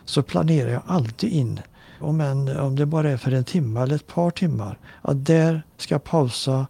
så 0.05 0.23
planerar 0.23 0.69
jag 0.69 0.81
alltid 0.87 1.31
in 1.31 1.59
om, 1.99 2.21
en, 2.21 2.57
om 2.57 2.75
det 2.75 2.85
bara 2.85 3.09
är 3.09 3.17
för 3.17 3.31
en 3.31 3.43
timme 3.43 3.81
eller 3.81 3.95
ett 3.95 4.07
par 4.07 4.31
timmar. 4.31 4.77
Att 5.01 5.25
där 5.25 5.63
ska 5.77 5.93
jag 5.93 6.03
pausa, 6.03 6.67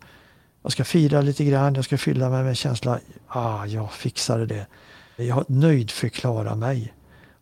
jag 0.63 0.72
ska 0.72 0.84
fira 0.84 1.22
lite 1.22 1.46
grann, 1.46 1.75
jag 1.75 1.86
ska 1.86 1.98
fylla 1.98 2.29
mig 2.29 2.43
med 2.43 2.58
känsla, 2.58 3.00
ah, 3.27 3.65
jag 3.65 3.91
fixade 3.91 4.46
det. 4.46 4.67
Jag 5.15 5.50
nöjdförklarar 5.50 6.55
mig. 6.55 6.93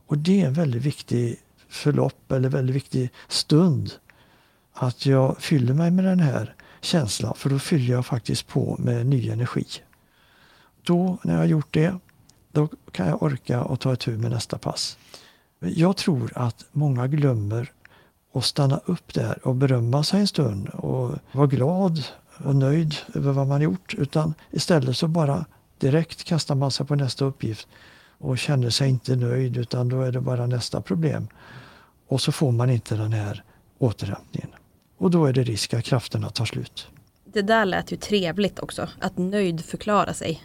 Och 0.08 0.18
det 0.18 0.42
är 0.42 0.48
en 0.48 0.54
väldigt 0.54 0.82
viktig 0.82 1.40
förlopp 1.68 2.32
eller 2.32 2.50
väldigt 2.50 2.76
viktig 2.76 3.10
stund. 3.28 3.92
Att 4.74 5.06
jag 5.06 5.38
fyller 5.38 5.74
mig 5.74 5.92
med 5.92 6.06
den 6.06 6.20
här 6.20 6.56
känslan 6.82 7.34
för 7.36 7.50
då 7.50 7.60
fyller 7.60 7.94
jag 7.94 8.06
faktiskt 8.06 8.48
på 8.48 8.76
med 8.80 9.06
ny 9.06 9.30
energi. 9.30 9.66
Då, 10.84 11.18
när 11.24 11.34
jag 11.34 11.40
har 11.40 11.46
gjort 11.46 11.74
det, 11.74 11.96
då 12.52 12.70
kan 12.92 13.08
jag 13.08 13.24
orka 13.24 13.64
och 13.64 13.80
ta 13.80 13.94
itu 13.94 14.18
med 14.18 14.32
nästa 14.32 14.58
pass. 14.58 14.98
Jag 15.60 15.98
tror 15.98 16.32
att 16.36 16.66
många 16.72 17.08
glömmer 17.08 17.72
att 18.34 18.46
stanna 18.46 18.82
upp 18.86 19.14
där 19.14 19.48
och 19.48 19.56
berömma 19.56 20.04
sig 20.04 20.20
en 20.20 20.28
stund 20.28 20.70
och 20.70 21.16
vara 21.32 21.48
glad 21.48 22.04
och 22.46 22.56
nöjd 22.56 22.96
över 23.14 23.32
vad 23.32 23.48
man 23.48 23.62
gjort. 23.62 23.94
Utan 23.94 24.34
istället 24.52 24.98
så 24.98 25.08
bara 25.08 25.46
direkt 25.78 26.24
kastar 26.24 26.56
man 26.56 26.72
sig 26.72 26.86
på 26.86 26.96
nästa 26.96 27.26
uppgift 27.26 27.68
och 28.18 28.38
känner 28.38 28.70
sig 28.70 28.90
inte 28.90 29.16
nöjd 29.16 29.58
utan 29.58 29.90
då 29.90 30.02
är 30.02 30.12
det 30.12 30.22
bara 30.22 30.48
nästa 30.48 30.82
problem. 30.82 31.28
Och 32.08 32.22
så 32.22 32.32
får 32.32 32.52
man 32.52 32.70
inte 32.70 32.96
den 32.96 33.14
här 33.14 33.44
återhämtningen. 33.78 34.50
Och 34.98 35.12
då 35.12 35.26
är 35.26 35.34
det 35.34 35.44
risk 35.44 35.74
att 35.74 35.84
krafterna 35.84 36.30
tar 36.30 36.46
slut. 36.46 36.88
Det 37.26 37.42
där 37.42 37.66
lät 37.66 37.92
ju 37.92 37.98
trevligt 37.98 38.60
också, 38.60 38.90
att 39.00 39.18
nöjd 39.18 39.66
förklara 39.66 40.14
sig. 40.14 40.44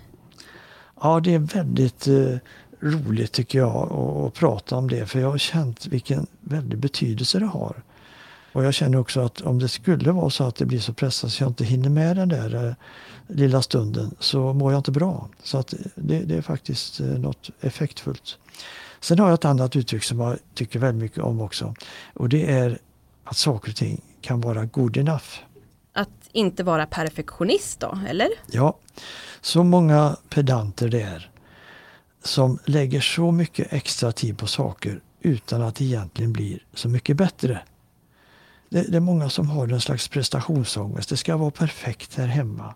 Ja, 1.01 1.21
det 1.21 1.35
är 1.35 1.39
väldigt 1.39 2.07
eh, 2.07 2.37
roligt 2.81 3.33
tycker 3.33 3.59
jag 3.59 3.93
att, 3.93 4.35
prata 4.35 4.77
om 4.77 4.89
det 4.89 5.07
för 5.07 5.21
jag 5.21 5.31
har 5.31 5.39
känt 5.39 5.87
vilken 5.87 6.27
väldig 6.41 6.79
betydelse 6.79 7.39
det 7.39 7.47
har. 7.47 7.83
Och 8.53 8.65
jag 8.65 8.75
känner 8.75 8.99
också 8.99 9.21
att 9.21 9.41
om 9.41 9.59
det 9.59 9.69
skulle 9.69 10.13
vara 10.13 10.31
så 10.31 10.45
att 10.45 10.57
det 10.57 10.67
blir 10.67 10.81
så 10.81 10.93
pressat 10.93 11.33
så 11.33 11.43
jag 11.43 11.51
inte 11.51 11.65
hinner 11.65 11.91
med 11.91 12.17
den 12.17 12.29
där 12.29 12.67
eh, 12.69 12.75
lilla 13.27 13.63
stunden 13.63 14.15
så 14.19 14.53
mår 14.53 14.73
jag 14.73 14.79
inte 14.79 14.91
bra. 14.91 15.29
Så 15.43 15.59
att 15.59 15.75
det, 15.95 16.19
det, 16.19 16.35
är 16.35 16.43
faktiskt 16.43 17.01
eh, 17.01 17.07
något 17.07 17.51
effektfullt. 17.61 18.39
Sen 19.01 19.19
har 19.19 19.27
jag 19.27 19.35
ett 19.35 19.45
annat 19.45 19.77
uttryck 19.77 20.05
som 20.05 20.21
jag 20.21 20.39
tycker 20.55 20.79
väldigt 20.79 21.03
mycket 21.03 21.19
om 21.19 21.41
också. 21.41 21.75
Och 22.15 22.29
det 22.29 22.51
är 22.51 22.79
att 23.25 23.37
saker 23.37 23.71
och 23.71 23.77
ting 23.77 24.01
kan 24.21 24.41
vara 24.41 24.65
good 24.65 24.97
enough. 24.97 25.25
Att 25.93 26.09
inte 26.33 26.63
vara 26.63 26.87
perfektionist 26.87 27.81
då, 27.81 27.99
eller? 28.09 28.29
Ja, 28.51 28.79
så 29.41 29.65
många 29.65 30.17
pedanter 30.29 30.89
det 30.89 31.03
är 31.03 31.33
som 32.25 32.59
lägger 32.65 33.01
så 33.01 33.31
mycket 33.31 33.73
extra 33.73 34.13
tid 34.13 34.39
på 34.39 34.47
saker 34.47 35.01
utan 35.21 35.63
att 35.63 35.75
det 35.75 35.85
egentligen 35.85 36.33
blir 36.33 36.59
så 36.75 36.89
mycket 36.89 37.17
bättre. 37.17 37.61
Det, 38.73 38.83
det 38.83 38.97
är 38.97 39.01
många 39.01 39.31
som 39.31 39.49
har 39.49 39.69
en 39.69 39.81
slags 39.81 40.09
prestationsångest. 40.09 41.09
Det 41.09 41.17
ska 41.17 41.37
vara 41.37 41.51
perfekt 41.51 42.15
här 42.15 42.27
hemma. 42.27 42.75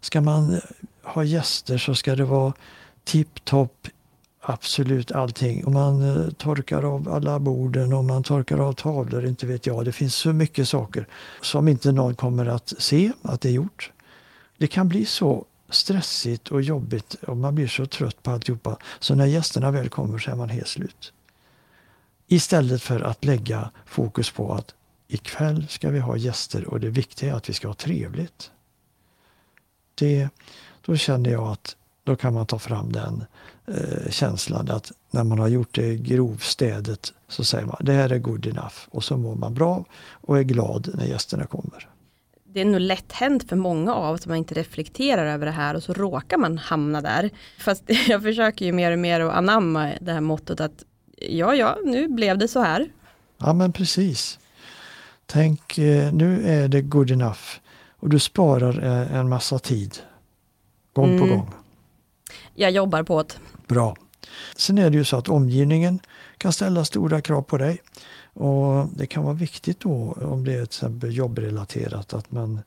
Ska 0.00 0.20
man 0.20 0.60
ha 1.02 1.24
gäster 1.24 1.78
så 1.78 1.94
ska 1.94 2.16
det 2.16 2.24
vara 2.24 2.52
tipptopp 3.04 3.88
absolut 4.40 5.12
allting. 5.12 5.64
Och 5.64 5.72
man 5.72 6.02
eh, 6.02 6.30
torkar 6.30 6.82
av 6.82 7.08
alla 7.08 7.38
borden 7.38 7.92
och 7.92 8.04
man 8.04 8.22
torkar 8.22 8.58
av 8.58 8.72
tavlor, 8.72 9.26
inte 9.26 9.46
vet 9.46 9.66
jag. 9.66 9.84
Det 9.84 9.92
finns 9.92 10.14
så 10.14 10.32
mycket 10.32 10.68
saker 10.68 11.06
som 11.42 11.68
inte 11.68 11.92
någon 11.92 12.14
kommer 12.14 12.46
att 12.46 12.74
se 12.78 13.12
att 13.22 13.40
det 13.40 13.48
är 13.48 13.52
gjort. 13.52 13.92
Det 14.58 14.66
kan 14.66 14.88
bli 14.88 15.04
så 15.04 15.44
stressigt 15.70 16.48
och 16.48 16.62
jobbigt 16.62 17.14
och 17.14 17.36
man 17.36 17.54
blir 17.54 17.68
så 17.68 17.86
trött 17.86 18.22
på 18.22 18.30
alltihopa. 18.30 18.76
Så 19.00 19.14
när 19.14 19.26
gästerna 19.26 19.70
väl 19.70 19.88
kommer 19.88 20.18
så 20.18 20.30
är 20.30 20.34
man 20.34 20.48
helt 20.48 20.68
slut. 20.68 21.12
Istället 22.28 22.82
för 22.82 23.00
att 23.00 23.24
lägga 23.24 23.70
fokus 23.86 24.30
på 24.30 24.54
att 24.54 24.74
ikväll 25.08 25.68
ska 25.68 25.90
vi 25.90 25.98
ha 25.98 26.16
gäster 26.16 26.68
och 26.68 26.80
det 26.80 26.90
viktiga 26.90 27.32
är 27.32 27.36
att 27.36 27.48
vi 27.48 27.52
ska 27.52 27.68
ha 27.68 27.74
trevligt. 27.74 28.50
Det, 29.94 30.28
då 30.86 30.96
känner 30.96 31.30
jag 31.30 31.48
att 31.48 31.76
då 32.04 32.16
kan 32.16 32.34
man 32.34 32.46
ta 32.46 32.58
fram 32.58 32.92
den 32.92 33.24
eh, 33.66 34.10
känslan 34.10 34.70
att 34.70 34.92
när 35.10 35.24
man 35.24 35.38
har 35.38 35.48
gjort 35.48 35.74
det 35.74 35.96
grovstädet 35.96 37.12
så 37.28 37.44
säger 37.44 37.66
man 37.66 37.76
det 37.80 37.92
här 37.92 38.12
är 38.12 38.18
good 38.18 38.46
enough 38.46 38.76
och 38.90 39.04
så 39.04 39.16
mår 39.16 39.34
man 39.34 39.54
bra 39.54 39.84
och 40.10 40.38
är 40.38 40.42
glad 40.42 40.90
när 40.94 41.04
gästerna 41.04 41.46
kommer. 41.46 41.88
Det 42.44 42.60
är 42.60 42.64
nog 42.64 42.80
lätt 42.80 43.12
hänt 43.12 43.48
för 43.48 43.56
många 43.56 43.94
av 43.94 44.14
oss 44.14 44.20
att 44.20 44.26
man 44.26 44.36
inte 44.36 44.54
reflekterar 44.54 45.26
över 45.26 45.46
det 45.46 45.52
här 45.52 45.74
och 45.74 45.82
så 45.82 45.92
råkar 45.92 46.38
man 46.38 46.58
hamna 46.58 47.00
där. 47.00 47.30
Fast 47.58 47.84
jag 48.08 48.22
försöker 48.22 48.66
ju 48.66 48.72
mer 48.72 48.92
och 48.92 48.98
mer 48.98 49.20
att 49.20 49.34
anamma 49.34 49.92
det 50.00 50.12
här 50.12 50.20
mottot 50.20 50.60
att 50.60 50.84
ja, 51.16 51.54
ja, 51.54 51.78
nu 51.84 52.08
blev 52.08 52.38
det 52.38 52.48
så 52.48 52.60
här. 52.60 52.90
Ja, 53.38 53.52
men 53.52 53.72
precis. 53.72 54.38
Tänk, 55.32 55.78
eh, 55.78 56.12
nu 56.12 56.48
är 56.48 56.68
det 56.68 56.82
good 56.82 57.10
enough 57.10 57.40
och 57.96 58.08
du 58.08 58.18
sparar 58.18 58.84
eh, 58.84 59.16
en 59.16 59.28
massa 59.28 59.58
tid. 59.58 59.98
Gång 60.92 61.08
mm. 61.08 61.20
på 61.20 61.26
gång. 61.26 61.50
Jag 62.54 62.70
jobbar 62.70 63.02
på 63.02 63.22
det. 63.22 63.34
Bra. 63.66 63.96
Sen 64.56 64.78
är 64.78 64.90
det 64.90 64.96
ju 64.96 65.04
så 65.04 65.16
att 65.16 65.28
omgivningen 65.28 66.00
kan 66.38 66.52
ställa 66.52 66.84
stora 66.84 67.20
krav 67.20 67.42
på 67.42 67.58
dig. 67.58 67.78
Och 68.32 68.86
Det 68.86 69.06
kan 69.06 69.24
vara 69.24 69.34
viktigt 69.34 69.80
då 69.80 70.16
om 70.22 70.44
det 70.44 70.52
är 70.52 70.56
till 70.56 70.62
exempel 70.62 71.16
jobbrelaterat 71.16 72.14
att 72.14 72.32
man 72.32 72.60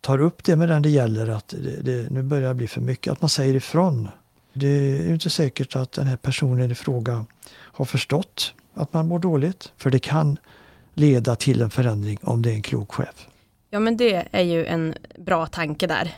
tar 0.00 0.20
upp 0.20 0.44
det 0.44 0.56
med 0.56 0.68
den 0.68 0.82
det 0.82 0.90
gäller 0.90 1.28
att 1.28 1.48
det, 1.48 1.82
det, 1.82 2.10
nu 2.10 2.22
börjar 2.22 2.48
det 2.48 2.54
bli 2.54 2.68
för 2.68 2.80
mycket, 2.80 3.12
att 3.12 3.20
man 3.20 3.28
säger 3.28 3.54
ifrån. 3.54 4.08
Det 4.52 4.68
är 4.68 5.12
inte 5.12 5.30
säkert 5.30 5.76
att 5.76 5.92
den 5.92 6.06
här 6.06 6.16
personen 6.16 6.70
i 6.70 6.74
fråga 6.74 7.26
har 7.50 7.84
förstått 7.84 8.54
att 8.74 8.92
man 8.92 9.08
mår 9.08 9.18
dåligt. 9.18 9.72
För 9.76 9.90
det 9.90 9.98
kan 9.98 10.38
leda 10.94 11.36
till 11.36 11.62
en 11.62 11.70
förändring 11.70 12.18
om 12.22 12.42
det 12.42 12.50
är 12.50 12.54
en 12.54 12.62
klok 12.62 12.92
chef. 12.92 13.28
Ja 13.70 13.80
men 13.80 13.96
det 13.96 14.28
är 14.30 14.42
ju 14.42 14.66
en 14.66 14.94
bra 15.18 15.46
tanke 15.46 15.86
där. 15.86 16.14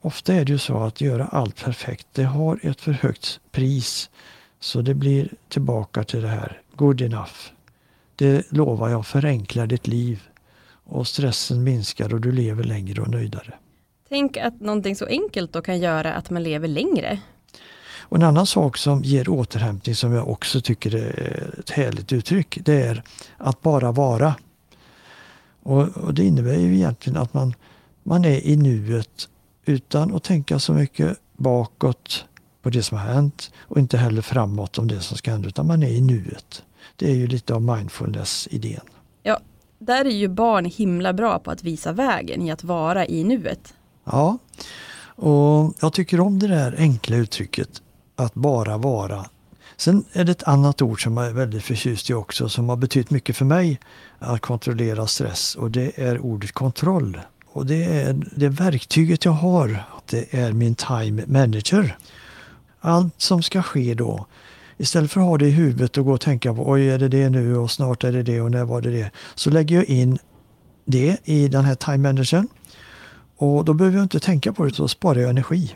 Ofta 0.00 0.34
är 0.34 0.44
det 0.44 0.52
ju 0.52 0.58
så 0.58 0.78
att 0.78 1.00
göra 1.00 1.24
allt 1.24 1.64
perfekt, 1.64 2.06
det 2.12 2.24
har 2.24 2.58
ett 2.62 2.80
för 2.80 2.92
högt 2.92 3.40
pris. 3.50 4.10
Så 4.60 4.80
det 4.82 4.94
blir 4.94 5.28
tillbaka 5.48 6.04
till 6.04 6.22
det 6.22 6.28
här, 6.28 6.60
good 6.76 7.00
enough. 7.00 7.34
Det 8.16 8.52
lovar 8.52 8.88
jag 8.88 9.06
förenklar 9.06 9.66
ditt 9.66 9.86
liv 9.86 10.22
och 10.84 11.06
stressen 11.06 11.64
minskar 11.64 12.14
och 12.14 12.20
du 12.20 12.32
lever 12.32 12.64
längre 12.64 13.02
och 13.02 13.08
nöjdare. 13.08 13.54
Tänk 14.08 14.36
att 14.36 14.60
någonting 14.60 14.96
så 14.96 15.06
enkelt 15.06 15.52
då 15.52 15.62
kan 15.62 15.78
göra 15.78 16.14
att 16.14 16.30
man 16.30 16.42
lever 16.42 16.68
längre. 16.68 17.18
Och 18.08 18.16
en 18.16 18.22
annan 18.22 18.46
sak 18.46 18.76
som 18.76 19.02
ger 19.02 19.28
återhämtning 19.28 19.94
som 19.94 20.12
jag 20.12 20.28
också 20.28 20.60
tycker 20.60 20.94
är 20.94 21.54
ett 21.58 21.70
härligt 21.70 22.12
uttryck, 22.12 22.58
det 22.62 22.82
är 22.82 23.02
att 23.36 23.62
bara 23.62 23.92
vara. 23.92 24.34
Och, 25.62 25.88
och 25.88 26.14
det 26.14 26.24
innebär 26.24 26.56
ju 26.56 26.74
egentligen 26.74 27.16
att 27.16 27.34
man, 27.34 27.54
man 28.02 28.24
är 28.24 28.46
i 28.46 28.56
nuet 28.56 29.28
utan 29.64 30.14
att 30.14 30.22
tänka 30.22 30.58
så 30.58 30.72
mycket 30.72 31.18
bakåt 31.36 32.24
på 32.62 32.70
det 32.70 32.82
som 32.82 32.98
har 32.98 33.04
hänt 33.04 33.50
och 33.58 33.78
inte 33.78 33.98
heller 33.98 34.22
framåt 34.22 34.78
om 34.78 34.88
det 34.88 35.00
som 35.00 35.16
ska 35.16 35.30
hända 35.30 35.48
utan 35.48 35.66
man 35.66 35.82
är 35.82 35.90
i 35.90 36.00
nuet. 36.00 36.62
Det 36.96 37.10
är 37.10 37.14
ju 37.14 37.26
lite 37.26 37.54
av 37.54 37.62
mindfulness-idén. 37.62 38.80
Ja, 39.22 39.40
där 39.78 40.04
är 40.04 40.10
ju 40.10 40.28
barn 40.28 40.64
himla 40.64 41.12
bra 41.12 41.38
på 41.38 41.50
att 41.50 41.64
visa 41.64 41.92
vägen 41.92 42.42
i 42.42 42.50
att 42.50 42.64
vara 42.64 43.06
i 43.06 43.24
nuet. 43.24 43.74
Ja, 44.04 44.38
och 45.20 45.74
jag 45.80 45.92
tycker 45.92 46.20
om 46.20 46.38
det 46.38 46.46
där 46.46 46.74
enkla 46.78 47.16
uttrycket 47.16 47.82
att 48.18 48.34
bara 48.34 48.76
vara. 48.76 49.26
Sen 49.76 50.04
är 50.12 50.24
det 50.24 50.32
ett 50.32 50.42
annat 50.42 50.82
ord 50.82 51.02
som 51.02 51.16
jag 51.16 51.26
är 51.26 51.32
väldigt 51.32 51.62
förtjust 51.62 52.10
i 52.10 52.14
också 52.14 52.48
som 52.48 52.68
har 52.68 52.76
betytt 52.76 53.10
mycket 53.10 53.36
för 53.36 53.44
mig 53.44 53.80
att 54.18 54.40
kontrollera 54.40 55.06
stress 55.06 55.54
och 55.54 55.70
det 55.70 56.02
är 56.02 56.18
ordet 56.18 56.52
kontroll. 56.52 57.20
Och 57.46 57.66
det 57.66 57.84
är 57.84 58.26
det 58.36 58.48
verktyget 58.48 59.24
jag 59.24 59.32
har. 59.32 59.84
Det 60.10 60.34
är 60.34 60.52
min 60.52 60.74
time 60.74 61.24
manager. 61.26 61.96
Allt 62.80 63.14
som 63.20 63.42
ska 63.42 63.62
ske 63.62 63.94
då 63.94 64.26
Istället 64.80 65.10
för 65.10 65.20
att 65.20 65.26
ha 65.26 65.38
det 65.38 65.46
i 65.46 65.50
huvudet 65.50 65.98
och 65.98 66.04
gå 66.04 66.12
och 66.12 66.20
tänka 66.20 66.54
på 66.54 66.70
oj 66.70 66.88
är 66.88 66.98
det 66.98 67.08
det 67.08 67.30
nu 67.30 67.56
och 67.56 67.70
snart 67.70 68.04
är 68.04 68.12
det 68.12 68.22
det 68.22 68.40
och 68.40 68.50
när 68.50 68.64
var 68.64 68.80
det 68.80 68.90
det. 68.90 69.10
Så 69.34 69.50
lägger 69.50 69.76
jag 69.76 69.84
in 69.84 70.18
det 70.84 71.16
i 71.24 71.48
den 71.48 71.64
här 71.64 71.74
time 71.74 71.98
managern. 71.98 72.48
Och 73.36 73.64
då 73.64 73.74
behöver 73.74 73.96
jag 73.96 74.04
inte 74.04 74.20
tänka 74.20 74.52
på 74.52 74.64
det, 74.64 74.74
så 74.74 74.88
sparar 74.88 75.20
jag 75.20 75.30
energi. 75.30 75.74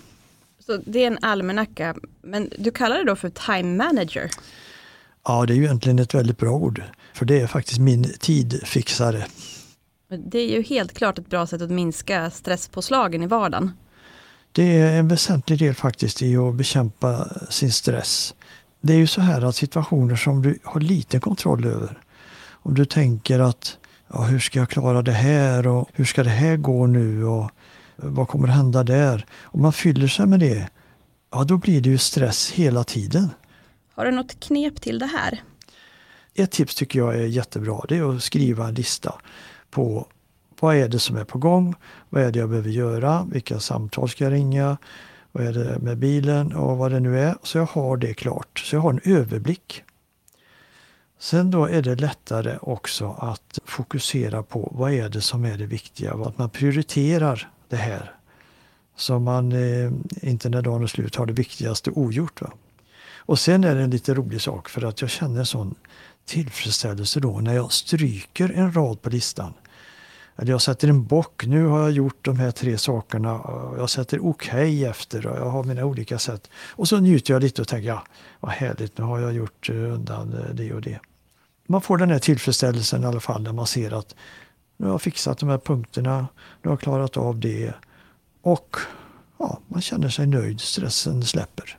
Så 0.73 0.79
det 0.87 1.03
är 1.03 1.07
en 1.07 1.19
almanacka, 1.23 1.95
men 2.23 2.51
du 2.59 2.71
kallar 2.71 2.99
det 2.99 3.05
då 3.05 3.17
för 3.17 3.29
time 3.29 3.85
manager? 3.85 4.31
Ja, 5.25 5.47
det 5.47 5.53
är 5.53 5.55
ju 5.55 5.65
egentligen 5.65 5.99
ett 5.99 6.15
väldigt 6.15 6.39
bra 6.39 6.51
ord. 6.51 6.83
För 7.15 7.25
det 7.25 7.41
är 7.41 7.47
faktiskt 7.47 7.81
min 7.81 8.13
tidfixare. 8.19 9.27
Det 10.09 10.39
är 10.39 10.49
ju 10.49 10.63
helt 10.63 10.95
klart 10.95 11.19
ett 11.19 11.31
bra 11.31 11.47
sätt 11.47 11.63
att 11.63 11.71
minska 11.71 12.31
stresspåslagen 12.31 13.23
i 13.23 13.27
vardagen. 13.27 13.71
Det 14.53 14.79
är 14.79 14.99
en 14.99 15.09
väsentlig 15.09 15.59
del 15.59 15.75
faktiskt 15.75 16.23
i 16.23 16.37
att 16.37 16.55
bekämpa 16.55 17.29
sin 17.51 17.73
stress. 17.73 18.35
Det 18.81 18.93
är 18.93 18.99
ju 18.99 19.07
så 19.07 19.21
här 19.21 19.43
att 19.43 19.57
situationer 19.57 20.17
som 20.17 20.43
du 20.43 20.59
har 20.63 20.81
liten 20.81 21.21
kontroll 21.21 21.65
över. 21.65 21.99
Om 22.51 22.75
du 22.75 22.85
tänker 22.85 23.39
att 23.39 23.79
ja, 24.13 24.23
hur 24.23 24.39
ska 24.39 24.59
jag 24.59 24.69
klara 24.69 25.03
det 25.03 25.13
här 25.13 25.67
och 25.67 25.89
hur 25.93 26.05
ska 26.05 26.23
det 26.23 26.31
här 26.31 26.57
gå 26.57 26.87
nu 26.87 27.25
och 27.25 27.51
vad 27.97 28.29
kommer 28.29 28.49
att 28.49 28.55
hända 28.55 28.85
där? 28.85 29.27
Om 29.43 29.63
man 29.63 29.73
fyller 29.73 30.09
sig 30.09 30.27
med 30.27 30.41
det, 30.41 30.69
ja 31.31 31.45
då 31.45 31.57
blir 31.57 31.81
det 31.81 31.91
ju 31.91 31.99
stress 31.99 32.51
hela 32.51 32.85
tiden. 32.85 33.31
Har 33.95 34.05
du 34.05 34.11
något 34.11 34.41
knep 34.41 34.81
till 34.81 34.99
det 34.99 35.07
här? 35.07 35.43
Ett 36.35 36.51
tips 36.51 36.75
tycker 36.75 36.99
jag 36.99 37.15
är 37.15 37.27
jättebra. 37.27 37.81
Det 37.89 37.97
är 37.97 38.17
att 38.17 38.23
skriva 38.23 38.69
en 38.69 38.75
lista 38.75 39.15
på 39.71 40.07
vad 40.61 40.77
är 40.77 40.89
det 40.89 40.99
som 40.99 41.17
är 41.17 41.25
på 41.25 41.39
gång? 41.39 41.75
Vad 42.09 42.23
är 42.23 42.33
det 42.33 42.39
jag 42.39 42.49
behöver 42.49 42.71
göra? 42.71 43.27
Vilka 43.33 43.61
samtal 43.61 44.09
ska 44.09 44.25
jag 44.25 44.33
ringa? 44.33 44.77
Vad 45.33 45.47
är 45.47 45.53
det 45.53 45.79
med 45.79 45.99
bilen 45.99 46.53
och 46.53 46.77
vad 46.77 46.91
det 46.93 47.01
nu 47.01 47.21
är. 47.21 47.37
Så 47.43 47.59
jag 47.59 47.67
har 47.67 47.97
det 47.97 48.15
klart. 48.15 48.59
Så 48.59 48.77
jag 48.77 48.81
har 48.81 48.91
en 48.91 49.01
överblick. 49.05 49.83
Sen 51.19 51.51
då 51.51 51.67
är 51.67 51.83
det 51.83 51.95
lättare 51.95 52.59
också 52.61 53.17
att 53.19 53.59
fokusera 53.65 54.43
på 54.43 54.73
vad 54.75 54.93
är 54.93 55.09
det 55.09 55.21
som 55.21 55.45
är 55.45 55.59
det 55.59 55.67
viktiga. 55.67 56.15
Att 56.15 56.39
man 56.39 56.51
prioriterar 56.51 57.51
det 57.73 57.79
här. 57.79 58.15
Så 58.97 59.19
man 59.19 59.53
eh, 59.53 59.93
inte 60.23 60.49
när 60.49 60.63
dagen 60.63 60.83
är 60.83 60.87
slut 60.87 61.17
har 61.17 61.27
det 61.27 61.33
viktigaste 61.33 61.91
ogjort. 61.91 62.41
Va? 62.41 62.53
Och 63.17 63.39
sen 63.39 63.65
är 63.65 63.75
det 63.75 63.83
en 63.83 63.91
lite 63.91 64.15
rolig 64.15 64.41
sak 64.41 64.69
för 64.69 64.85
att 64.85 65.01
jag 65.01 65.11
känner 65.11 65.41
en 65.41 65.47
sån 65.47 65.75
tillfredsställelse 66.25 67.21
då 67.21 67.41
när 67.41 67.55
jag 67.55 67.73
stryker 67.73 68.53
en 68.53 68.73
rad 68.73 69.03
på 69.03 69.11
listan. 69.11 69.53
Eller 70.37 70.51
jag 70.51 70.63
sätter 70.63 70.89
en 70.89 71.05
bock, 71.07 71.45
nu 71.47 71.67
har 71.67 71.81
jag 71.81 71.91
gjort 71.91 72.25
de 72.25 72.39
här 72.39 72.51
tre 72.51 72.79
sakerna. 72.79 73.41
Jag 73.79 73.91
sätter 73.91 74.27
okej 74.27 74.51
okay 74.53 74.85
efter 74.85 75.27
och 75.27 75.37
jag 75.39 75.51
har 75.51 75.65
mina 75.65 75.85
olika 75.85 76.19
sätt. 76.19 76.51
Och 76.71 76.89
så 76.89 77.01
njuter 77.01 77.35
jag 77.35 77.43
lite 77.43 77.63
och 77.63 77.69
tänker, 77.69 77.89
ja 77.89 78.05
vad 78.41 78.53
härligt, 78.53 78.99
nu 78.99 79.05
har 79.05 79.19
jag 79.21 79.33
gjort 79.33 79.69
eh, 79.69 79.77
undan 79.77 80.33
eh, 80.33 80.55
det 80.55 80.73
och 80.73 80.83
det. 80.83 80.99
Man 81.67 81.81
får 81.81 81.99
den 81.99 82.11
här 82.11 82.19
tillfredsställelsen 82.19 83.03
i 83.03 83.07
alla 83.07 83.21
fall 83.21 83.43
när 83.43 83.53
man 83.53 83.67
ser 83.67 83.99
att 83.99 84.15
nu 84.77 84.87
har 84.87 84.93
jag 84.93 85.03
fixat 85.03 85.39
de 85.39 85.49
här 85.49 85.59
punkterna, 85.59 86.19
nu 86.63 86.69
har 86.69 86.73
jag 86.73 86.81
klarat 86.81 87.17
av 87.17 87.39
det. 87.41 87.75
Och 88.43 88.77
ja, 89.39 89.59
man 89.69 89.81
känner 89.81 90.09
sig 90.09 90.27
nöjd, 90.27 90.61
stressen 90.61 91.23
släpper. 91.23 91.79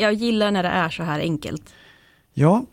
Jag 0.00 0.12
gillar 0.12 0.50
när 0.50 0.62
det 0.62 0.68
är 0.68 0.88
så 0.88 1.02
här 1.02 1.20
enkelt. 1.20 1.74
Ja, 2.34 2.64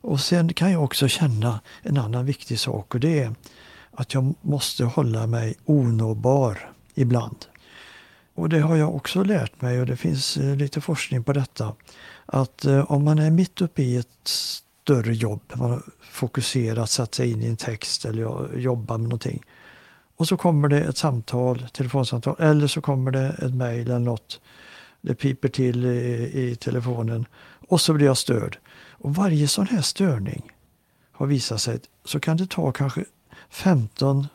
och 0.00 0.20
sen 0.20 0.54
kan 0.54 0.72
jag 0.72 0.84
också 0.84 1.08
känna 1.08 1.60
en 1.82 1.98
annan 1.98 2.26
viktig 2.26 2.58
sak 2.58 2.94
och 2.94 3.00
det 3.00 3.18
är 3.18 3.34
att 3.90 4.14
jag 4.14 4.34
måste 4.40 4.84
hålla 4.84 5.26
mig 5.26 5.54
onåbar 5.64 6.70
ibland. 6.94 7.46
Och 8.34 8.48
det 8.48 8.60
har 8.60 8.76
jag 8.76 8.96
också 8.96 9.22
lärt 9.22 9.60
mig 9.60 9.80
och 9.80 9.86
det 9.86 9.96
finns 9.96 10.36
eh, 10.36 10.56
lite 10.56 10.80
forskning 10.80 11.24
på 11.24 11.32
detta. 11.32 11.74
Att 12.26 12.64
eh, 12.64 12.92
om 12.92 13.04
man 13.04 13.18
är 13.18 13.30
mitt 13.30 13.60
uppe 13.60 13.82
i 13.82 13.96
ett 13.96 14.28
större 14.28 15.14
jobb, 15.14 15.40
man 15.54 15.70
har 15.70 15.82
fokuserat, 16.00 16.90
satt 16.90 17.14
sig 17.14 17.30
in 17.30 17.42
i 17.42 17.46
en 17.46 17.56
text 17.56 18.04
eller 18.04 18.56
jobbar 18.58 18.98
med 18.98 19.08
någonting. 19.08 19.42
Och 20.16 20.28
så 20.28 20.36
kommer 20.36 20.68
det 20.68 20.80
ett 20.80 20.96
samtal, 20.96 21.66
telefonsamtal 21.72 22.36
eller 22.38 22.66
så 22.66 22.80
kommer 22.80 23.10
det 23.10 23.28
ett 23.28 23.54
mejl 23.54 23.86
eller 23.86 23.98
något. 23.98 24.40
Det 25.06 25.14
piper 25.14 25.48
till 25.48 25.84
i, 25.84 26.50
i 26.50 26.56
telefonen 26.56 27.26
och 27.68 27.80
så 27.80 27.94
blir 27.94 28.06
jag 28.06 28.16
störd. 28.16 28.58
Och 28.90 29.14
varje 29.14 29.48
sån 29.48 29.66
här 29.66 29.82
störning 29.82 30.52
har 31.12 31.26
visat 31.26 31.60
sig 31.60 31.80
så 32.04 32.20
kan 32.20 32.36
det 32.36 32.50
ta 32.50 32.72
kanske 32.72 33.04
15, 33.50 34.26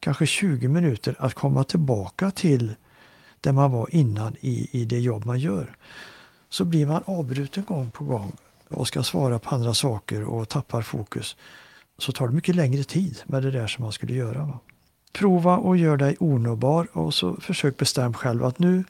kanske 0.00 0.26
20 0.26 0.68
minuter 0.68 1.16
att 1.18 1.34
komma 1.34 1.64
tillbaka 1.64 2.30
till 2.30 2.74
där 3.40 3.52
man 3.52 3.70
var 3.72 3.94
innan 3.94 4.36
i, 4.40 4.68
i 4.72 4.84
det 4.84 4.98
jobb 4.98 5.26
man 5.26 5.38
gör. 5.38 5.76
Så 6.48 6.64
blir 6.64 6.86
man 6.86 7.02
avbruten 7.06 7.64
gång 7.64 7.90
på 7.90 8.04
gång 8.04 8.32
och 8.68 8.88
ska 8.88 9.02
svara 9.02 9.38
på 9.38 9.54
andra 9.54 9.74
saker 9.74 10.24
och 10.24 10.48
tappar 10.48 10.82
fokus 10.82 11.36
så 11.98 12.12
tar 12.12 12.28
det 12.28 12.34
mycket 12.34 12.54
längre 12.54 12.84
tid 12.84 13.22
med 13.26 13.42
det 13.42 13.50
där 13.50 13.66
som 13.66 13.82
man 13.82 13.92
skulle 13.92 14.14
göra. 14.14 14.44
Va? 14.44 14.58
Prova 15.12 15.56
och 15.56 15.76
gör 15.76 15.96
dig 15.96 16.16
onåbar 16.20 16.88
och 16.92 17.14
så 17.14 17.36
försök 17.36 17.76
bestäm 17.76 18.14
själv 18.14 18.44
att 18.44 18.58
nu 18.58 18.84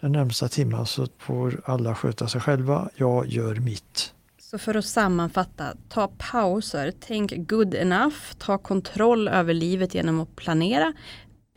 den 0.00 0.12
närmsta 0.12 0.48
timmen 0.48 0.86
så 0.86 1.06
får 1.18 1.60
alla 1.64 1.94
sköta 1.94 2.28
sig 2.28 2.40
själva. 2.40 2.88
Jag 2.96 3.26
gör 3.26 3.54
mitt. 3.54 4.14
Så 4.38 4.58
för 4.58 4.74
att 4.74 4.84
sammanfatta, 4.84 5.64
ta 5.88 6.10
pauser, 6.18 6.92
tänk 7.00 7.32
good 7.36 7.74
enough, 7.74 8.16
ta 8.38 8.58
kontroll 8.58 9.28
över 9.28 9.54
livet 9.54 9.94
genom 9.94 10.20
att 10.20 10.36
planera, 10.36 10.92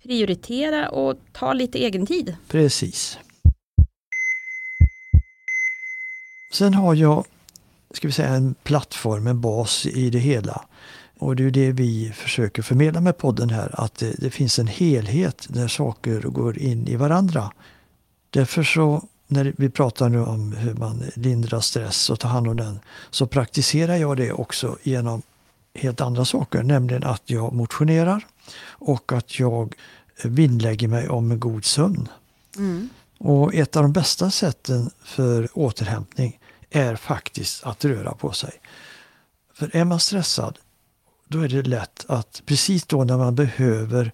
prioritera 0.03 0.89
och 0.89 1.17
ta 1.31 1.53
lite 1.53 1.77
egen 1.77 2.05
tid. 2.05 2.35
Precis. 2.47 3.19
Sen 6.53 6.73
har 6.73 6.95
jag 6.95 7.25
ska 7.93 8.07
vi 8.07 8.11
säga, 8.11 8.29
en 8.29 8.55
plattform, 8.63 9.27
en 9.27 9.41
bas 9.41 9.85
i 9.85 10.09
det 10.09 10.19
hela. 10.19 10.65
Och 11.19 11.35
det 11.35 11.43
är 11.43 11.51
det 11.51 11.71
vi 11.71 12.11
försöker 12.15 12.61
förmedla 12.61 13.01
med 13.01 13.17
podden 13.17 13.49
här, 13.49 13.69
att 13.73 13.95
det, 13.95 14.15
det, 14.17 14.29
finns 14.29 14.59
en 14.59 14.67
helhet 14.67 15.47
där 15.49 15.67
saker 15.67 16.21
går 16.21 16.57
in 16.57 16.87
i 16.87 16.95
varandra. 16.95 17.51
Därför 18.31 18.63
så, 18.63 19.03
när 19.27 19.53
vi 19.57 19.69
pratar 19.69 20.09
nu 20.09 20.21
om 20.21 20.51
hur 20.51 20.73
man 20.73 21.03
lindrar 21.15 21.59
stress 21.59 22.09
och 22.09 22.19
tar 22.19 22.29
hand 22.29 22.47
om 22.47 22.57
den, 22.57 22.79
så 23.09 23.27
praktiserar 23.27 23.95
jag 23.95 24.17
det 24.17 24.31
också 24.31 24.77
genom 24.83 25.21
helt 25.73 26.01
andra 26.01 26.25
saker, 26.25 26.63
nämligen 26.63 27.03
att 27.03 27.21
jag 27.25 27.53
motionerar 27.53 28.27
och 28.63 29.11
att 29.11 29.39
jag 29.39 29.75
vinnlägger 30.23 30.87
mig 30.87 31.09
om 31.09 31.31
en 31.31 31.39
god 31.39 31.65
sömn. 31.65 32.07
Mm. 32.57 32.89
Och 33.17 33.55
ett 33.55 33.75
av 33.75 33.83
de 33.83 33.93
bästa 33.93 34.31
sätten 34.31 34.91
för 35.03 35.49
återhämtning 35.53 36.39
är 36.69 36.95
faktiskt 36.95 37.63
att 37.63 37.85
röra 37.85 38.11
på 38.11 38.31
sig. 38.31 38.51
För 39.53 39.75
är 39.75 39.85
man 39.85 39.99
stressad, 39.99 40.59
då 41.27 41.39
är 41.41 41.47
det 41.47 41.61
lätt 41.61 42.05
att 42.07 42.41
precis 42.45 42.85
då 42.85 43.03
när 43.03 43.17
man 43.17 43.35
behöver 43.35 44.11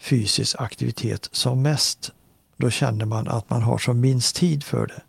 fysisk 0.00 0.56
aktivitet 0.58 1.28
som 1.32 1.62
mest, 1.62 2.12
då 2.58 2.70
känner 2.70 3.04
man 3.04 3.28
att 3.28 3.50
man 3.50 3.62
har 3.62 3.78
som 3.78 4.00
minst 4.00 4.36
tid 4.36 4.64
för 4.64 4.86
det. 4.86 5.02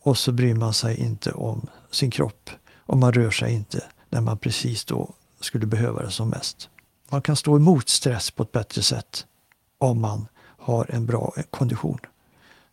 Och 0.00 0.18
så 0.18 0.32
bryr 0.32 0.54
man 0.54 0.74
sig 0.74 1.00
inte 1.00 1.32
om 1.32 1.66
sin 1.90 2.10
kropp 2.10 2.50
och 2.76 2.98
man 2.98 3.12
rör 3.12 3.30
sig 3.30 3.54
inte 3.54 3.84
när 4.10 4.20
man 4.20 4.38
precis 4.38 4.84
då 4.84 5.10
skulle 5.40 5.66
behöva 5.66 6.02
det 6.02 6.10
som 6.10 6.28
mest. 6.28 6.68
Man 7.10 7.22
kan 7.22 7.36
stå 7.36 7.56
emot 7.56 7.88
stress 7.88 8.30
på 8.30 8.42
ett 8.42 8.52
bättre 8.52 8.82
sätt 8.82 9.26
om 9.78 10.00
man 10.00 10.28
har 10.58 10.86
en 10.90 11.06
bra 11.06 11.34
kondition. 11.50 11.98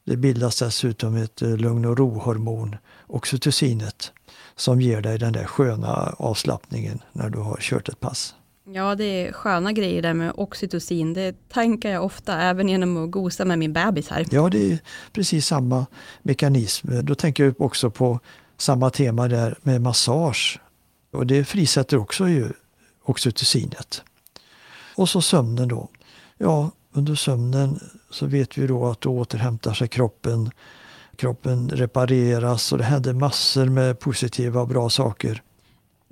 Det 0.03 0.17
bildas 0.17 0.59
dessutom 0.59 1.15
ett 1.15 1.41
eh, 1.41 1.57
lugn 1.57 1.85
och 1.85 1.97
rohormon, 1.97 2.75
oxytocinet, 3.07 4.11
som 4.55 4.81
ger 4.81 5.01
dig 5.01 5.19
den 5.19 5.33
där 5.33 5.45
sköna 5.45 6.15
avslappningen 6.17 7.01
när 7.11 7.29
du 7.29 7.39
har 7.39 7.57
kört 7.61 7.89
ett 7.89 7.99
pass. 7.99 8.35
Ja, 8.65 8.95
det 8.95 9.03
är 9.03 9.31
sköna 9.31 9.71
grejer 9.71 10.01
där 10.01 10.13
med 10.13 10.31
oxytocin. 10.35 11.13
Det 11.13 11.49
tankar 11.49 11.89
jag 11.89 12.05
ofta, 12.05 12.41
även 12.41 12.69
genom 12.69 12.97
att 12.97 13.11
gosa 13.11 13.45
med 13.45 13.59
min 13.59 13.73
bebis 13.73 14.09
här. 14.09 14.25
Ja, 14.31 14.49
det 14.49 14.71
är 14.71 14.79
precis 15.13 15.47
samma 15.47 15.85
mekanism. 16.21 16.87
Då 17.03 17.15
tänker 17.15 17.43
jag 17.43 17.61
också 17.61 17.89
på 17.89 18.19
samma 18.57 18.89
tema 18.89 19.27
där 19.27 19.57
med 19.61 19.81
massage. 19.81 20.59
Och 21.11 21.27
det 21.27 21.45
frisätter 21.45 21.97
också 21.97 22.29
ju 22.29 22.49
oxytocinet. 23.03 24.03
Och 24.95 25.09
så 25.09 25.21
sömnen 25.21 25.67
då. 25.67 25.89
Ja, 26.37 26.71
under 26.91 27.15
sömnen 27.15 27.79
så 28.09 28.25
vet 28.25 28.57
vi 28.57 28.67
då 28.67 28.85
att 28.85 29.01
då 29.01 29.17
återhämtar 29.17 29.73
sig 29.73 29.87
kroppen. 29.87 30.51
Kroppen 31.15 31.69
repareras 31.69 32.71
och 32.71 32.77
det 32.77 32.83
händer 32.83 33.13
massor 33.13 33.65
med 33.65 33.99
positiva 33.99 34.61
och 34.61 34.67
bra 34.67 34.89
saker. 34.89 35.41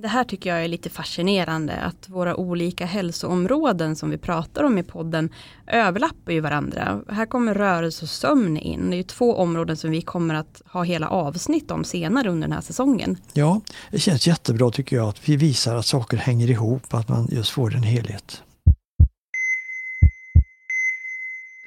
Det 0.01 0.07
här 0.07 0.23
tycker 0.23 0.49
jag 0.49 0.63
är 0.63 0.67
lite 0.67 0.89
fascinerande 0.89 1.75
att 1.75 2.09
våra 2.09 2.35
olika 2.35 2.85
hälsoområden 2.85 3.95
som 3.95 4.09
vi 4.09 4.17
pratar 4.17 4.63
om 4.63 4.77
i 4.77 4.83
podden 4.83 5.29
överlappar 5.67 6.31
ju 6.31 6.39
varandra. 6.39 7.01
Här 7.09 7.25
kommer 7.25 7.53
rörelse 7.53 8.05
och 8.05 8.09
sömn 8.09 8.57
in. 8.57 8.89
Det 8.89 8.97
är 8.97 9.03
två 9.03 9.35
områden 9.35 9.77
som 9.77 9.91
vi 9.91 10.01
kommer 10.01 10.35
att 10.35 10.61
ha 10.65 10.83
hela 10.83 11.09
avsnitt 11.09 11.71
om 11.71 11.83
senare 11.83 12.29
under 12.29 12.47
den 12.47 12.55
här 12.55 12.61
säsongen. 12.61 13.17
Ja, 13.33 13.61
det 13.91 13.99
känns 13.99 14.27
jättebra 14.27 14.71
tycker 14.71 14.95
jag 14.95 15.09
att 15.09 15.29
vi 15.29 15.35
visar 15.35 15.75
att 15.75 15.85
saker 15.85 16.17
hänger 16.17 16.49
ihop, 16.49 16.93
att 16.93 17.09
man 17.09 17.27
just 17.31 17.49
får 17.49 17.75
en 17.75 17.83
helhet. 17.83 18.43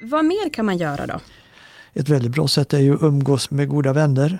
Vad 0.01 0.25
mer 0.25 0.49
kan 0.49 0.65
man 0.65 0.77
göra 0.77 1.07
då? 1.07 1.19
Ett 1.93 2.09
väldigt 2.09 2.31
bra 2.31 2.47
sätt 2.47 2.73
är 2.73 2.79
ju 2.79 2.93
att 2.95 3.01
umgås 3.01 3.51
med 3.51 3.69
goda 3.69 3.93
vänner. 3.93 4.39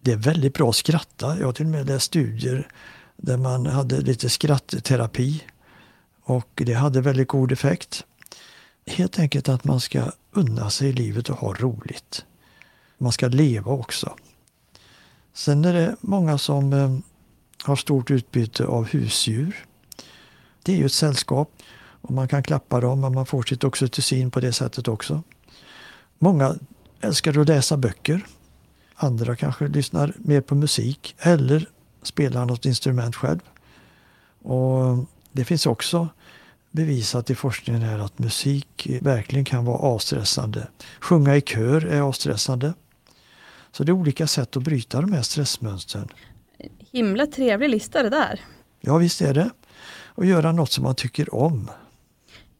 Det 0.00 0.12
är 0.12 0.16
väldigt 0.16 0.54
bra 0.54 0.68
att 0.68 0.76
skratta. 0.76 1.38
Jag 1.38 1.46
har 1.46 1.52
till 1.52 1.64
och 1.64 1.70
med 1.70 1.86
läst 1.86 2.06
studier 2.06 2.68
där 3.16 3.36
man 3.36 3.66
hade 3.66 4.00
lite 4.00 4.30
skrattterapi 4.30 5.42
och 6.22 6.48
det 6.54 6.74
hade 6.74 7.00
väldigt 7.00 7.28
god 7.28 7.52
effekt. 7.52 8.04
Helt 8.86 9.18
enkelt 9.18 9.48
att 9.48 9.64
man 9.64 9.80
ska 9.80 10.12
unna 10.32 10.70
sig 10.70 10.88
i 10.88 10.92
livet 10.92 11.28
och 11.28 11.36
ha 11.36 11.54
roligt. 11.54 12.24
Man 12.98 13.12
ska 13.12 13.28
leva 13.28 13.72
också. 13.72 14.16
Sen 15.34 15.64
är 15.64 15.72
det 15.72 15.96
många 16.00 16.38
som 16.38 16.72
eh, 16.72 16.98
har 17.62 17.76
stort 17.76 18.10
utbyte 18.10 18.66
av 18.66 18.88
husdjur. 18.88 19.64
Det 20.62 20.72
är 20.72 20.76
ju 20.76 20.86
ett 20.86 20.92
sällskap 20.92 21.52
och 22.00 22.10
man 22.10 22.28
kan 22.28 22.42
klappa 22.42 22.80
dem 22.80 23.04
och 23.04 23.12
man 23.12 23.26
får 23.26 23.42
sitt 23.42 23.64
oxytocin 23.64 24.30
på 24.30 24.40
det 24.40 24.52
sättet 24.52 24.88
också. 24.88 25.22
Många 26.18 26.54
älskar 27.00 27.38
att 27.40 27.48
läsa 27.48 27.76
böcker. 27.76 28.26
Andra 29.02 29.36
kanske 29.36 29.68
lyssnar 29.68 30.12
mer 30.16 30.40
på 30.40 30.54
musik 30.54 31.14
eller 31.18 31.68
spelar 32.02 32.44
något 32.44 32.66
instrument 32.66 33.16
själv. 33.16 33.40
Och 34.42 35.06
Det 35.32 35.44
finns 35.44 35.66
också 35.66 36.08
bevisat 36.70 37.30
i 37.30 37.34
forskningen 37.34 37.82
här 37.82 37.98
att 37.98 38.18
musik 38.18 38.86
verkligen 39.00 39.44
kan 39.44 39.64
vara 39.64 39.78
avstressande. 39.78 40.68
Sjunga 41.00 41.36
i 41.36 41.40
kör 41.40 41.86
är 41.86 42.00
avstressande. 42.00 42.74
Så 43.72 43.84
det 43.84 43.90
är 43.90 43.94
olika 43.94 44.26
sätt 44.26 44.56
att 44.56 44.62
bryta 44.62 45.00
de 45.00 45.12
här 45.12 45.22
stressmönstren. 45.22 46.08
Himla 46.92 47.26
trevlig 47.26 47.70
lista 47.70 48.02
det 48.02 48.10
där. 48.10 48.40
Ja 48.80 48.96
visst 48.96 49.20
är 49.20 49.34
det. 49.34 49.50
Och 50.04 50.26
göra 50.26 50.52
något 50.52 50.72
som 50.72 50.84
man 50.84 50.94
tycker 50.94 51.34
om. 51.34 51.70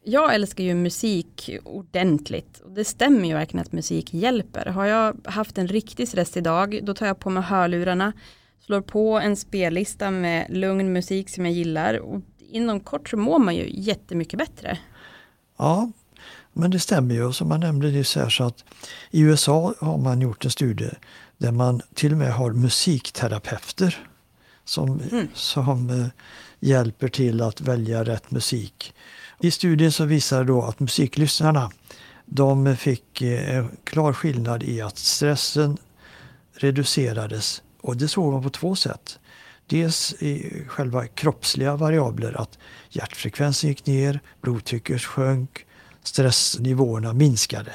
Jag 0.03 0.35
älskar 0.35 0.63
ju 0.63 0.73
musik 0.75 1.49
ordentligt. 1.63 2.59
Och 2.59 2.71
det 2.71 2.85
stämmer 2.85 3.27
ju 3.27 3.33
verkligen 3.33 3.65
att 3.65 3.71
musik 3.71 4.13
hjälper. 4.13 4.65
Har 4.65 4.85
jag 4.85 5.17
haft 5.25 5.57
en 5.57 5.67
riktig 5.67 6.07
stress 6.07 6.37
idag, 6.37 6.79
då 6.83 6.93
tar 6.93 7.05
jag 7.05 7.19
på 7.19 7.29
mig 7.29 7.43
hörlurarna, 7.43 8.13
slår 8.65 8.81
på 8.81 9.19
en 9.19 9.35
spellista 9.35 10.11
med 10.11 10.47
lugn 10.49 10.93
musik 10.93 11.29
som 11.29 11.45
jag 11.45 11.53
gillar. 11.53 11.99
Och 11.99 12.21
inom 12.39 12.79
kort 12.79 13.09
så 13.09 13.17
mår 13.17 13.39
man 13.39 13.55
ju 13.55 13.69
jättemycket 13.69 14.39
bättre. 14.39 14.77
Ja, 15.57 15.91
men 16.53 16.71
det 16.71 16.79
stämmer 16.79 17.15
ju. 17.15 17.33
Som 17.33 17.49
man 17.49 17.59
nämnde 17.59 17.87
nyss 17.87 18.15
här 18.15 18.29
så 18.29 18.43
att 18.43 18.63
i 19.11 19.21
USA 19.21 19.73
har 19.79 19.97
man 19.97 20.21
gjort 20.21 20.45
en 20.45 20.51
studie 20.51 20.91
där 21.37 21.51
man 21.51 21.81
till 21.93 22.11
och 22.11 22.17
med 22.17 22.33
har 22.33 22.51
musikterapeuter 22.51 24.07
som, 24.65 25.01
mm. 25.11 25.27
som 25.33 25.89
eh, 25.89 26.07
hjälper 26.59 27.07
till 27.07 27.41
att 27.41 27.61
välja 27.61 28.03
rätt 28.03 28.31
musik. 28.31 28.93
I 29.43 29.51
studien 29.51 29.91
så 29.91 30.05
visade 30.05 30.43
då 30.43 30.61
att 30.61 30.79
musiklyssnarna 30.79 31.71
de 32.25 32.75
fick 32.75 33.21
eh, 33.21 33.65
klar 33.83 34.13
skillnad 34.13 34.63
i 34.63 34.81
att 34.81 34.97
stressen 34.97 35.77
reducerades 36.53 37.63
och 37.81 37.97
det 37.97 38.07
såg 38.07 38.33
man 38.33 38.43
på 38.43 38.49
två 38.49 38.75
sätt. 38.75 39.19
Dels 39.67 40.13
i 40.13 40.63
själva 40.67 41.07
kroppsliga 41.07 41.75
variabler, 41.75 42.41
att 42.41 42.59
hjärtfrekvensen 42.89 43.69
gick 43.69 43.85
ner, 43.85 44.19
blodtrycket 44.41 45.01
sjönk, 45.01 45.65
stressnivåerna 46.03 47.13
minskade. 47.13 47.71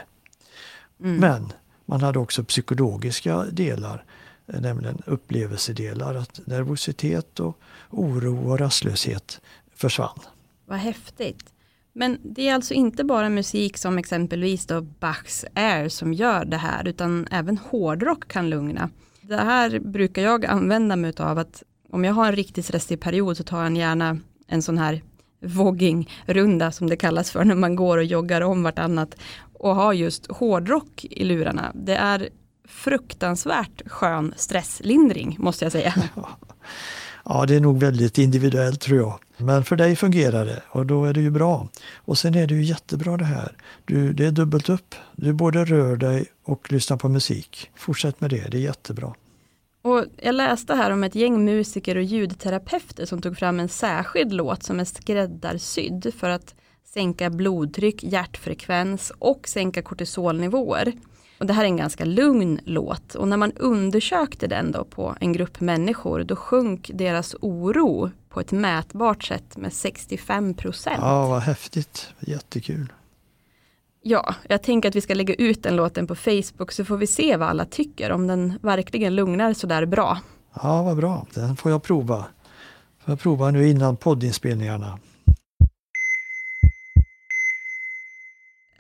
Mm. 1.01 1.17
Men 1.17 1.53
man 1.87 2.01
hade 2.01 2.19
också 2.19 2.45
psykologiska 2.45 3.45
delar. 3.45 4.05
nämligen 4.47 5.03
upplevelsedelar. 5.07 6.15
Att 6.15 6.41
nervositet 6.47 7.41
och 7.41 7.59
oro 7.91 8.51
och 8.51 8.59
rastlöshet 8.59 9.41
försvann. 9.75 10.21
Vad 10.67 10.79
häftigt. 10.79 11.56
Men 11.99 12.19
det 12.23 12.49
är 12.49 12.55
alltså 12.55 12.75
inte 12.75 13.05
bara 13.05 13.29
musik 13.29 13.79
som 13.79 13.99
exempelvis 13.99 14.67
då 14.67 14.81
Bachs 14.81 15.45
Air 15.55 15.89
som 15.89 16.13
gör 16.13 16.45
det 16.45 16.57
här, 16.57 16.89
utan 16.89 17.27
även 17.31 17.59
hårdrock 17.59 18.29
kan 18.29 18.51
lugna. 18.51 18.91
Det 19.21 19.37
här 19.37 19.79
brukar 19.79 20.23
jag 20.23 20.47
använda 20.47 20.97
mig 20.97 21.13
av 21.19 21.39
att 21.39 21.63
om 21.91 22.05
jag 22.05 22.15
har 22.15 22.27
en 22.27 22.37
riktigt 22.37 22.65
stressig 22.65 23.01
period 23.01 23.37
så 23.37 23.45
tar 23.45 23.63
jag 23.63 23.77
gärna 23.77 24.19
en 24.47 24.63
sån 24.63 24.79
här 24.79 25.03
voggingrunda 25.41 26.73
som 26.73 26.91
det 26.91 26.97
kallas 26.97 27.31
för 27.31 27.45
när 27.45 27.55
man 27.55 27.77
går 27.77 27.99
och 27.99 28.05
joggar 28.05 28.41
om 28.41 28.63
vartannat 28.63 29.15
och 29.53 29.75
har 29.75 29.93
just 29.93 30.27
hårdrock 30.27 31.05
i 31.05 31.25
lurarna. 31.25 31.73
Det 31.75 31.97
är 31.97 32.29
fruktansvärt 32.69 33.83
skön 33.87 34.35
stresslindring 34.37 35.37
måste 35.39 35.65
jag 35.65 35.73
säga. 35.73 35.95
Ja, 37.29 37.47
det 37.47 37.55
är 37.55 37.61
nog 37.61 37.81
väldigt 37.81 38.19
individuellt 38.19 38.81
tror 38.81 38.99
jag. 38.99 39.19
Men 39.37 39.65
för 39.65 39.77
dig 39.77 39.97
fungerar 39.97 40.45
det 40.45 40.63
och 40.69 40.87
då 40.87 41.05
är 41.05 41.13
det 41.13 41.21
ju 41.21 41.31
bra. 41.31 41.69
Och 41.95 42.19
sen 42.19 42.35
är 42.35 42.47
det 42.47 42.55
ju 42.55 42.63
jättebra 42.63 43.17
det 43.17 43.25
här. 43.25 43.57
Du, 43.85 44.13
det 44.13 44.27
är 44.27 44.31
dubbelt 44.31 44.69
upp. 44.69 44.95
Du 45.17 45.33
både 45.33 45.65
rör 45.65 45.97
dig 45.97 46.27
och 46.45 46.73
lyssnar 46.73 46.97
på 46.97 47.09
musik. 47.09 47.71
Fortsätt 47.77 48.21
med 48.21 48.31
det, 48.31 48.49
det 48.51 48.57
är 48.57 48.61
jättebra. 48.61 49.15
Och 49.83 50.05
jag 50.23 50.35
läste 50.35 50.75
här 50.75 50.91
om 50.91 51.05
ett 51.05 51.15
gäng 51.15 51.45
musiker 51.45 51.97
och 51.97 52.03
ljudterapeuter 52.03 53.07
som 53.07 53.23
tog 53.23 53.39
fram 53.39 53.61
en 53.61 53.69
särskild 53.69 54.33
låt 54.33 54.63
som 54.63 54.81
är 54.81 54.85
skräddarsydd 54.85 56.13
för 56.19 56.29
att 56.29 56.55
sänka 56.85 57.31
blodtryck, 57.31 58.05
hjärtfrekvens 58.05 59.13
och 59.19 59.49
sänka 59.49 59.83
kortisolnivåer. 59.83 60.93
Och 61.39 61.47
det 61.47 61.53
här 61.53 61.63
är 61.63 61.69
en 61.69 61.77
ganska 61.77 62.05
lugn 62.05 62.61
låt 62.65 63.15
och 63.15 63.29
när 63.29 63.37
man 63.37 63.53
undersökte 63.53 64.47
den 64.47 64.73
då 64.73 64.85
på 64.85 65.17
en 65.21 65.33
grupp 65.33 65.61
människor 65.61 66.25
då 66.25 66.37
sjönk 66.37 66.91
deras 66.95 67.35
oro 67.41 68.11
på 68.29 68.41
ett 68.41 68.53
mätbart 68.53 69.25
sätt 69.25 69.57
med 69.57 69.73
65 69.73 70.55
procent. 70.55 70.99
Ja, 71.01 71.29
vad 71.29 71.43
häftigt. 71.43 72.09
Jättekul. 72.21 72.93
Ja, 74.03 74.35
jag 74.49 74.63
tänker 74.63 74.89
att 74.89 74.95
vi 74.95 75.01
ska 75.01 75.15
lägga 75.15 75.35
ut 75.35 75.63
den 75.63 75.77
låten 75.77 76.07
på 76.07 76.15
Facebook 76.15 76.73
så 76.73 76.85
får 76.85 76.97
vi 76.97 77.07
se 77.07 77.37
vad 77.37 77.49
alla 77.49 77.65
tycker 77.65 78.13
om 78.13 78.27
den 78.27 78.59
verkligen 78.63 79.15
lugnar 79.15 79.53
sådär 79.53 79.87
bra. 79.87 80.21
Ja, 80.63 80.83
vad 80.83 80.97
bra. 80.97 81.27
Den 81.35 81.57
får 81.57 81.71
jag 81.71 81.83
prova. 81.83 82.17
Får 83.05 83.13
jag 83.13 83.21
prova 83.21 83.51
nu 83.51 83.69
innan 83.69 83.97
poddinspelningarna. 83.97 84.99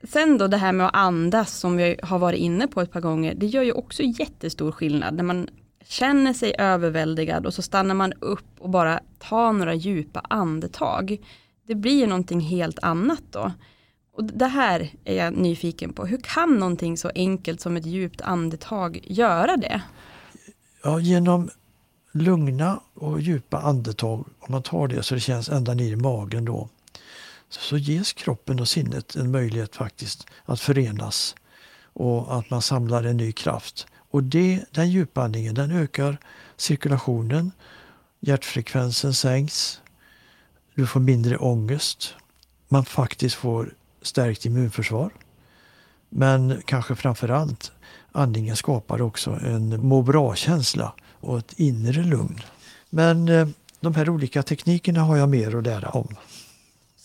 Sen 0.02 0.38
då 0.38 0.46
det 0.46 0.56
här 0.56 0.72
med 0.72 0.86
att 0.86 0.96
andas 0.96 1.58
som 1.58 1.76
vi 1.76 1.96
har 2.02 2.18
varit 2.18 2.38
inne 2.38 2.66
på 2.66 2.80
ett 2.80 2.92
par 2.92 3.00
gånger, 3.00 3.34
det 3.34 3.46
gör 3.46 3.62
ju 3.62 3.72
också 3.72 4.02
jättestor 4.02 4.72
skillnad 4.72 5.14
när 5.14 5.24
man 5.24 5.48
känner 5.84 6.32
sig 6.32 6.54
överväldigad 6.58 7.46
och 7.46 7.54
så 7.54 7.62
stannar 7.62 7.94
man 7.94 8.12
upp 8.12 8.44
och 8.58 8.70
bara 8.70 9.00
tar 9.18 9.52
några 9.52 9.74
djupa 9.74 10.20
andetag. 10.20 11.18
Det 11.66 11.74
blir 11.74 12.00
ju 12.00 12.06
någonting 12.06 12.40
helt 12.40 12.78
annat 12.82 13.22
då. 13.30 13.52
Och 14.12 14.24
det 14.24 14.46
här 14.46 14.90
är 15.04 15.16
jag 15.16 15.36
nyfiken 15.36 15.92
på. 15.92 16.06
Hur 16.06 16.20
kan 16.22 16.58
någonting 16.58 16.96
så 16.96 17.10
enkelt 17.14 17.60
som 17.60 17.76
ett 17.76 17.86
djupt 17.86 18.20
andetag 18.20 19.00
göra 19.02 19.56
det? 19.56 19.82
Ja, 20.82 21.00
genom 21.00 21.50
lugna 22.12 22.80
och 22.94 23.20
djupa 23.20 23.58
andetag, 23.58 24.26
om 24.38 24.52
man 24.52 24.62
tar 24.62 24.88
det 24.88 25.02
så 25.02 25.14
det 25.14 25.20
känns 25.20 25.48
ända 25.48 25.74
ner 25.74 25.92
i 25.92 25.96
magen 25.96 26.44
då, 26.44 26.68
så 27.48 27.76
ges 27.76 28.12
kroppen 28.12 28.60
och 28.60 28.68
sinnet 28.68 29.16
en 29.16 29.30
möjlighet 29.30 29.76
faktiskt 29.76 30.26
att 30.44 30.60
förenas 30.60 31.34
och 31.92 32.38
att 32.38 32.50
man 32.50 32.62
samlar 32.62 33.04
en 33.04 33.16
ny 33.16 33.32
kraft. 33.32 33.86
Och 34.10 34.22
det, 34.22 34.64
den 34.70 34.90
djupandningen 34.90 35.54
den 35.54 35.70
ökar 35.70 36.18
cirkulationen, 36.56 37.52
hjärtfrekvensen 38.20 39.14
sänks, 39.14 39.80
du 40.74 40.86
får 40.86 41.00
mindre 41.00 41.36
ångest, 41.36 42.14
man 42.68 42.84
faktiskt 42.84 43.34
får 43.34 43.74
stärkt 44.02 44.46
immunförsvar. 44.46 45.10
Men 46.08 46.62
kanske 46.64 46.94
framförallt 46.94 47.72
andningen 48.12 48.56
skapar 48.56 49.02
också 49.02 49.30
en 49.30 49.86
må 49.86 50.02
bra-känsla 50.02 50.92
och 51.20 51.38
ett 51.38 51.52
inre 51.56 52.02
lugn. 52.02 52.40
Men 52.90 53.28
eh, 53.28 53.48
de 53.80 53.94
här 53.94 54.08
olika 54.08 54.42
teknikerna 54.42 55.00
har 55.00 55.16
jag 55.16 55.28
mer 55.28 55.56
att 55.56 55.64
lära 55.64 55.88
om. 55.88 56.16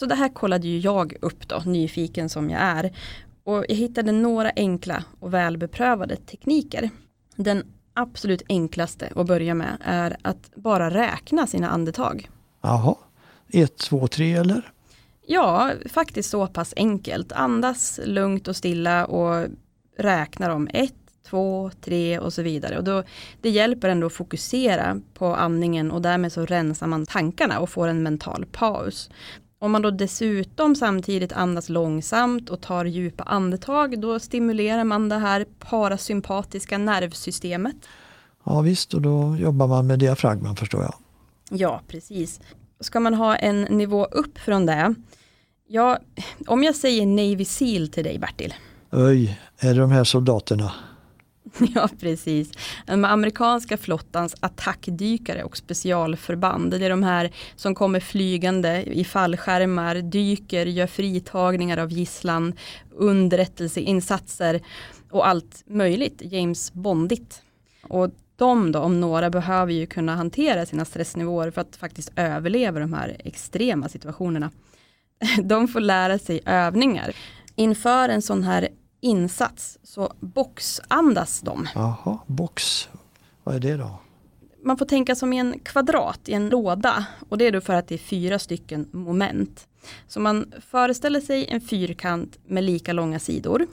Så 0.02 0.06
det 0.06 0.16
här 0.16 0.30
kollade 0.30 0.68
ju 0.68 0.80
jag 0.80 1.14
upp 1.22 1.48
då, 1.48 1.62
nyfiken 1.66 2.30
som 2.30 2.50
jag 2.50 2.62
är. 2.62 2.92
Och 3.44 3.66
jag 3.68 3.76
hittade 3.76 4.12
några 4.12 4.52
enkla 4.56 5.04
och 5.20 5.34
välbeprövade 5.34 6.16
tekniker. 6.16 6.90
Den 7.36 7.64
absolut 7.94 8.42
enklaste 8.50 9.10
att 9.16 9.28
börja 9.28 9.54
med 9.54 9.78
är 9.82 10.18
att 10.22 10.52
bara 10.56 10.90
räkna 10.90 11.48
sina 11.48 11.70
andetag. 11.70 12.30
Jaha, 12.62 12.96
ett, 13.50 13.78
två, 13.78 14.08
tre 14.08 14.34
eller? 14.34 14.72
Ja, 15.28 15.72
faktiskt 15.90 16.30
så 16.30 16.48
pass 16.48 16.74
enkelt. 16.78 17.32
Andas 17.32 18.00
lugnt 18.06 18.48
och 18.48 18.56
stilla 18.56 19.06
och 19.06 19.48
räkna 19.98 20.48
dem. 20.48 20.70
Ett, 20.74 20.94
två, 21.30 21.72
tre 21.82 22.20
och 22.20 22.34
så 22.34 22.42
vidare. 22.42 22.78
Och 22.78 22.84
då, 22.84 23.04
det 23.42 23.50
hjälper 23.50 23.90
ändå 23.90 24.08
att 24.08 24.14
fokusera 24.14 25.02
på 25.14 25.36
andningen 25.36 25.92
och 25.92 26.02
därmed 26.02 26.34
så 26.34 26.46
rensar 26.46 26.88
man 26.88 27.06
tankarna 27.06 27.60
och 27.60 27.70
får 27.70 27.88
en 27.88 28.04
mental 28.04 28.46
paus. 28.52 29.10
Om 29.62 29.72
man 29.72 29.82
då 29.82 29.92
dessutom 29.92 30.76
samtidigt 30.76 31.34
andas 31.34 31.70
långsamt 31.70 32.50
och 32.50 32.62
tar 32.62 32.86
djupa 32.86 33.24
andetag 33.24 34.02
då 34.02 34.20
stimulerar 34.20 34.84
man 34.84 35.10
det 35.10 35.18
här 35.18 35.46
parasympatiska 35.60 36.78
nervsystemet. 36.78 37.76
Ja 38.44 38.62
visst, 38.62 38.94
och 38.94 39.02
då 39.02 39.38
jobbar 39.40 39.68
man 39.68 39.88
med 39.88 40.00
diafragman 40.00 40.56
förstår 40.56 40.82
jag. 40.82 40.94
Ja, 41.50 41.82
precis. 41.88 42.40
Ska 42.80 43.00
man 43.00 43.14
ha 43.14 43.36
en 43.36 43.62
nivå 43.62 44.06
upp 44.06 44.38
från 44.38 44.66
det, 44.66 44.96
ja, 45.68 46.00
om 46.48 46.64
jag 46.64 46.76
säger 46.76 47.06
Navy 47.06 47.46
Seal 47.46 47.88
till 47.88 48.04
dig 48.04 48.20
Bertil. 48.20 48.54
Oj, 48.92 49.40
är 49.60 49.74
det 49.74 49.80
de 49.80 49.92
här 49.92 50.04
soldaterna? 50.04 50.72
Ja, 51.76 51.90
precis. 52.00 52.52
Den 52.86 53.06
amerikanska 53.06 53.78
flottans 53.78 54.36
attackdykare 54.40 55.44
och 55.44 55.58
specialförband. 55.58 56.72
Det 56.72 56.86
är 56.86 56.90
de 56.90 57.04
här 57.04 57.32
som 57.56 57.76
kommer 57.76 58.00
flygande 58.00 58.84
i 58.84 59.04
fallskärmar, 59.04 59.96
dyker, 59.96 60.66
gör 60.66 60.88
fritagningar 60.88 61.78
av 61.78 61.92
gisslan, 61.92 62.54
underrättelseinsatser 62.92 64.62
och 65.10 65.28
allt 65.28 65.64
möjligt. 65.68 66.22
James 66.24 66.74
Bondigt. 66.74 67.42
Och 67.84 68.10
de 68.36 68.72
då, 68.72 68.80
om 68.80 69.02
några, 69.02 69.30
behöver 69.30 69.74
ju 69.74 69.86
kunna 69.86 70.16
hantera 70.16 70.66
sina 70.66 70.86
stressnivåer 70.86 71.52
för 71.52 71.62
att 71.62 71.76
faktiskt 71.76 72.12
överleva 72.16 72.80
de 72.80 72.94
här 72.94 73.18
extrema 73.20 73.90
situationerna. 73.90 74.52
De 75.44 75.68
får 75.68 75.80
lära 75.80 76.20
sig 76.20 76.42
övningar. 76.46 77.16
Inför 77.56 78.10
en 78.10 78.22
sån 78.22 78.44
här 78.44 78.70
insats 79.02 79.78
så 79.84 80.14
boxandas 80.20 81.42
de. 81.42 81.68
Jaha, 81.76 82.20
box. 82.28 82.90
Vad 83.44 83.56
är 83.56 83.60
det 83.60 83.78
då? 83.78 84.00
Man 84.64 84.78
får 84.78 84.86
tänka 84.86 85.16
som 85.16 85.34
i 85.34 85.38
en 85.38 85.60
kvadrat 85.60 86.30
i 86.30 86.34
en 86.34 86.50
låda 86.50 87.06
och 87.30 87.38
det 87.38 87.46
är 87.46 87.52
då 87.52 87.62
för 87.62 87.74
att 87.74 87.88
det 87.88 87.96
är 87.96 88.00
fyra 88.00 88.40
stycken 88.40 88.90
moment. 88.92 89.68
Så 90.08 90.20
man 90.20 90.54
föreställer 90.70 91.22
sig 91.22 91.48
en 91.48 91.62
fyrkant 91.62 92.38
med 92.46 92.64
lika 92.64 92.94
långa 92.94 93.20
sidor. 93.20 93.68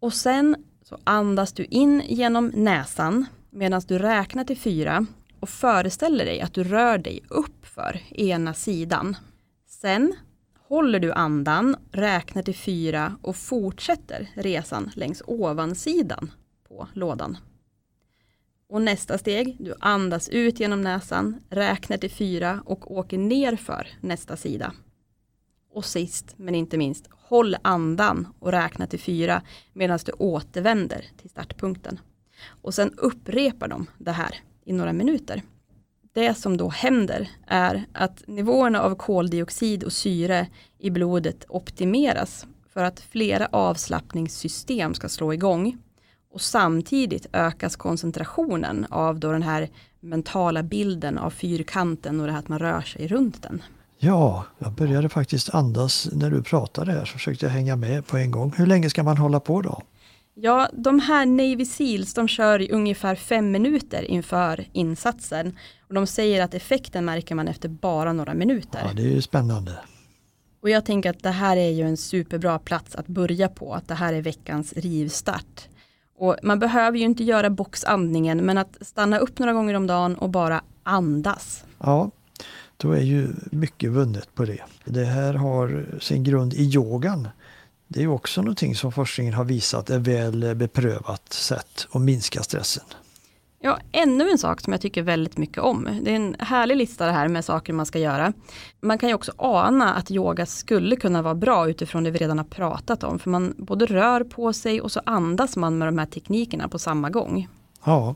Och 0.00 0.14
sen 0.14 0.56
så 0.82 0.98
andas 1.04 1.52
du 1.52 1.64
in 1.64 2.02
genom 2.06 2.46
näsan 2.46 3.26
medan 3.50 3.82
du 3.88 3.98
räknar 3.98 4.44
till 4.44 4.58
fyra 4.58 5.06
och 5.40 5.48
föreställer 5.48 6.24
dig 6.24 6.40
att 6.40 6.54
du 6.54 6.64
rör 6.64 6.98
dig 6.98 7.20
upp 7.28 7.66
för 7.66 8.00
ena 8.10 8.54
sidan. 8.54 9.16
Sen 9.66 10.14
håller 10.72 11.00
du 11.00 11.12
andan, 11.12 11.76
räknar 11.90 12.42
till 12.42 12.54
fyra 12.54 13.16
och 13.22 13.36
fortsätter 13.36 14.28
resan 14.34 14.90
längs 14.94 15.22
ovansidan 15.26 16.30
på 16.68 16.88
lådan. 16.92 17.36
Och 18.68 18.82
nästa 18.82 19.18
steg, 19.18 19.56
du 19.58 19.74
andas 19.80 20.28
ut 20.28 20.60
genom 20.60 20.82
näsan, 20.82 21.40
räknar 21.48 21.96
till 21.96 22.10
fyra 22.10 22.62
och 22.66 22.96
åker 22.96 23.18
ner 23.18 23.56
för 23.56 23.88
nästa 24.00 24.36
sida. 24.36 24.72
Och 25.72 25.84
sist 25.84 26.34
men 26.36 26.54
inte 26.54 26.78
minst, 26.78 27.08
håll 27.10 27.56
andan 27.62 28.28
och 28.38 28.52
räkna 28.52 28.86
till 28.86 29.00
fyra 29.00 29.42
medan 29.72 29.98
du 30.04 30.12
återvänder 30.12 31.06
till 31.16 31.30
startpunkten. 31.30 32.00
Och 32.46 32.74
sen 32.74 32.94
upprepar 32.96 33.68
de 33.68 33.86
det 33.98 34.12
här 34.12 34.36
i 34.64 34.72
några 34.72 34.92
minuter 34.92 35.42
det 36.12 36.34
som 36.34 36.56
då 36.56 36.68
händer 36.68 37.28
är 37.46 37.84
att 37.92 38.22
nivåerna 38.26 38.80
av 38.80 38.94
koldioxid 38.94 39.84
och 39.84 39.92
syre 39.92 40.46
i 40.78 40.90
blodet 40.90 41.44
optimeras 41.48 42.46
för 42.72 42.84
att 42.84 43.00
flera 43.00 43.48
avslappningssystem 43.52 44.94
ska 44.94 45.08
slå 45.08 45.32
igång. 45.32 45.78
Och 46.34 46.40
samtidigt 46.40 47.26
ökas 47.32 47.76
koncentrationen 47.76 48.86
av 48.90 49.20
då 49.20 49.32
den 49.32 49.42
här 49.42 49.68
mentala 50.00 50.62
bilden 50.62 51.18
av 51.18 51.30
fyrkanten 51.30 52.20
och 52.20 52.26
det 52.26 52.32
här 52.32 52.38
att 52.38 52.48
man 52.48 52.58
rör 52.58 52.80
sig 52.80 53.08
runt 53.08 53.42
den. 53.42 53.62
Ja, 53.98 54.44
jag 54.58 54.72
började 54.72 55.08
faktiskt 55.08 55.54
andas 55.54 56.08
när 56.12 56.30
du 56.30 56.42
pratade 56.42 56.92
här 56.92 57.04
så 57.04 57.12
försökte 57.12 57.46
jag 57.46 57.50
hänga 57.50 57.76
med 57.76 58.06
på 58.06 58.16
en 58.16 58.30
gång. 58.30 58.52
Hur 58.56 58.66
länge 58.66 58.90
ska 58.90 59.02
man 59.02 59.16
hålla 59.16 59.40
på 59.40 59.62
då? 59.62 59.82
Ja, 60.34 60.68
de 60.72 61.00
här 61.00 61.26
Navy 61.26 61.64
Seals 61.64 62.14
de 62.14 62.28
kör 62.28 62.60
i 62.62 62.70
ungefär 62.70 63.14
fem 63.14 63.50
minuter 63.50 64.02
inför 64.02 64.64
insatsen. 64.72 65.56
Och 65.92 65.96
de 65.96 66.06
säger 66.06 66.42
att 66.42 66.54
effekten 66.54 67.04
märker 67.04 67.34
man 67.34 67.48
efter 67.48 67.68
bara 67.68 68.12
några 68.12 68.34
minuter. 68.34 68.80
Ja, 68.84 68.92
det 68.94 69.02
är 69.02 69.06
ju 69.06 69.22
spännande. 69.22 69.72
Och 70.62 70.70
jag 70.70 70.84
tänker 70.84 71.10
att 71.10 71.22
det 71.22 71.30
här 71.30 71.56
är 71.56 71.70
ju 71.70 71.82
en 71.82 71.96
superbra 71.96 72.58
plats 72.58 72.94
att 72.94 73.06
börja 73.06 73.48
på. 73.48 73.74
Att 73.74 73.88
det 73.88 73.94
här 73.94 74.12
är 74.12 74.22
veckans 74.22 74.72
rivstart. 74.72 75.68
Och 76.18 76.36
man 76.42 76.58
behöver 76.58 76.98
ju 76.98 77.04
inte 77.04 77.24
göra 77.24 77.50
boxandningen 77.50 78.38
men 78.38 78.58
att 78.58 78.76
stanna 78.80 79.18
upp 79.18 79.38
några 79.38 79.52
gånger 79.52 79.74
om 79.74 79.86
dagen 79.86 80.14
och 80.14 80.30
bara 80.30 80.62
andas. 80.82 81.64
Ja, 81.78 82.10
då 82.76 82.92
är 82.92 83.02
ju 83.02 83.28
mycket 83.50 83.90
vunnet 83.90 84.34
på 84.34 84.44
det. 84.44 84.62
Det 84.84 85.04
här 85.04 85.34
har 85.34 85.98
sin 86.00 86.24
grund 86.24 86.54
i 86.54 86.62
yogan. 86.62 87.28
Det 87.88 88.02
är 88.02 88.08
också 88.08 88.42
någonting 88.42 88.74
som 88.74 88.92
forskningen 88.92 89.34
har 89.34 89.44
visat 89.44 89.90
är 89.90 89.98
väl 89.98 90.54
beprövat 90.54 91.32
sätt 91.32 91.86
att 91.90 92.02
minska 92.02 92.42
stressen. 92.42 92.84
Ja, 93.64 93.78
ännu 93.92 94.30
en 94.30 94.38
sak 94.38 94.60
som 94.60 94.72
jag 94.72 94.80
tycker 94.80 95.02
väldigt 95.02 95.36
mycket 95.36 95.58
om. 95.58 95.88
Det 96.02 96.10
är 96.10 96.16
en 96.16 96.36
härlig 96.38 96.76
lista 96.76 97.06
det 97.06 97.12
här 97.12 97.28
med 97.28 97.44
saker 97.44 97.72
man 97.72 97.86
ska 97.86 97.98
göra. 97.98 98.32
Man 98.80 98.98
kan 98.98 99.08
ju 99.08 99.14
också 99.14 99.32
ana 99.36 99.94
att 99.94 100.10
yoga 100.10 100.46
skulle 100.46 100.96
kunna 100.96 101.22
vara 101.22 101.34
bra 101.34 101.68
utifrån 101.68 102.04
det 102.04 102.10
vi 102.10 102.18
redan 102.18 102.38
har 102.38 102.44
pratat 102.44 103.04
om. 103.04 103.18
För 103.18 103.30
man 103.30 103.54
både 103.58 103.86
rör 103.86 104.24
på 104.24 104.52
sig 104.52 104.80
och 104.80 104.92
så 104.92 105.00
andas 105.06 105.56
man 105.56 105.78
med 105.78 105.88
de 105.88 105.98
här 105.98 106.06
teknikerna 106.06 106.68
på 106.68 106.78
samma 106.78 107.10
gång. 107.10 107.48
Ja, 107.84 108.14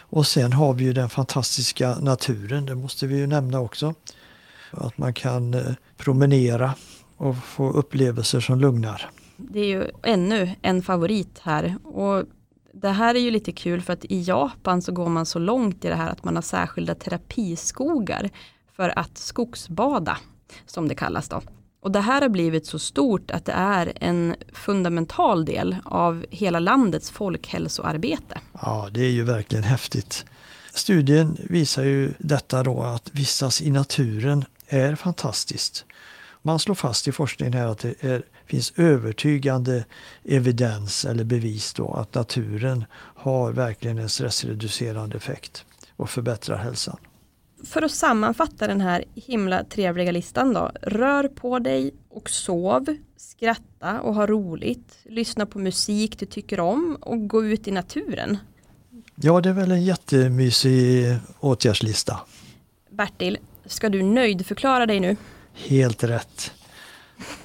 och 0.00 0.26
sen 0.26 0.52
har 0.52 0.74
vi 0.74 0.84
ju 0.84 0.92
den 0.92 1.08
fantastiska 1.08 1.94
naturen, 1.94 2.66
det 2.66 2.74
måste 2.74 3.06
vi 3.06 3.18
ju 3.18 3.26
nämna 3.26 3.60
också. 3.60 3.94
Att 4.70 4.98
man 4.98 5.14
kan 5.14 5.54
eh, 5.54 5.60
promenera 5.96 6.74
och 7.16 7.36
få 7.36 7.70
upplevelser 7.70 8.40
som 8.40 8.60
lugnar. 8.60 9.10
Det 9.36 9.60
är 9.60 9.66
ju 9.66 9.90
ännu 10.02 10.50
en 10.62 10.82
favorit 10.82 11.40
här. 11.42 11.76
Och 11.84 12.24
det 12.80 12.88
här 12.88 13.14
är 13.14 13.18
ju 13.18 13.30
lite 13.30 13.52
kul 13.52 13.82
för 13.82 13.92
att 13.92 14.04
i 14.04 14.22
Japan 14.22 14.82
så 14.82 14.92
går 14.92 15.08
man 15.08 15.26
så 15.26 15.38
långt 15.38 15.84
i 15.84 15.88
det 15.88 15.94
här 15.94 16.10
att 16.10 16.24
man 16.24 16.34
har 16.34 16.42
särskilda 16.42 16.94
terapiskogar 16.94 18.30
för 18.76 18.98
att 18.98 19.18
skogsbada, 19.18 20.18
som 20.66 20.88
det 20.88 20.94
kallas 20.94 21.28
då. 21.28 21.42
Och 21.80 21.92
det 21.92 22.00
här 22.00 22.22
har 22.22 22.28
blivit 22.28 22.66
så 22.66 22.78
stort 22.78 23.30
att 23.30 23.44
det 23.44 23.52
är 23.52 23.92
en 24.00 24.34
fundamental 24.52 25.44
del 25.44 25.76
av 25.84 26.26
hela 26.30 26.58
landets 26.58 27.10
folkhälsoarbete. 27.10 28.40
Ja, 28.62 28.88
det 28.92 29.00
är 29.00 29.10
ju 29.10 29.24
verkligen 29.24 29.64
häftigt. 29.64 30.24
Studien 30.74 31.36
visar 31.50 31.84
ju 31.84 32.12
detta 32.18 32.62
då 32.62 32.82
att 32.82 33.10
vistas 33.12 33.62
i 33.62 33.70
naturen 33.70 34.44
är 34.68 34.94
fantastiskt. 34.94 35.84
Man 36.42 36.58
slår 36.58 36.74
fast 36.74 37.08
i 37.08 37.12
forskningen 37.12 37.52
här 37.52 37.66
att 37.66 37.78
det 37.78 38.04
är, 38.04 38.22
finns 38.46 38.72
övertygande 38.76 39.84
evidens 40.24 41.04
eller 41.04 41.24
bevis 41.24 41.74
då 41.74 41.94
att 41.94 42.14
naturen 42.14 42.84
har 42.94 43.52
verkligen 43.52 43.98
en 43.98 44.08
stressreducerande 44.08 45.16
effekt 45.16 45.64
och 45.96 46.10
förbättrar 46.10 46.56
hälsan. 46.56 46.96
För 47.64 47.82
att 47.82 47.92
sammanfatta 47.92 48.66
den 48.66 48.80
här 48.80 49.04
himla 49.14 49.64
trevliga 49.64 50.12
listan 50.12 50.54
då. 50.54 50.70
Rör 50.82 51.28
på 51.28 51.58
dig 51.58 51.94
och 52.08 52.30
sov, 52.30 52.96
skratta 53.16 54.00
och 54.00 54.14
ha 54.14 54.26
roligt, 54.26 54.98
lyssna 55.04 55.46
på 55.46 55.58
musik 55.58 56.18
du 56.18 56.26
tycker 56.26 56.60
om 56.60 56.98
och 57.00 57.28
gå 57.28 57.44
ut 57.44 57.68
i 57.68 57.70
naturen. 57.70 58.38
Ja, 59.14 59.40
det 59.40 59.48
är 59.48 59.52
väl 59.52 59.70
en 59.70 59.84
jättemysig 59.84 61.16
åtgärdslista. 61.40 62.20
Bertil, 62.90 63.38
ska 63.66 63.88
du 63.88 64.02
nöjdförklara 64.02 64.86
dig 64.86 65.00
nu? 65.00 65.16
Helt 65.54 66.04
rätt. 66.04 66.52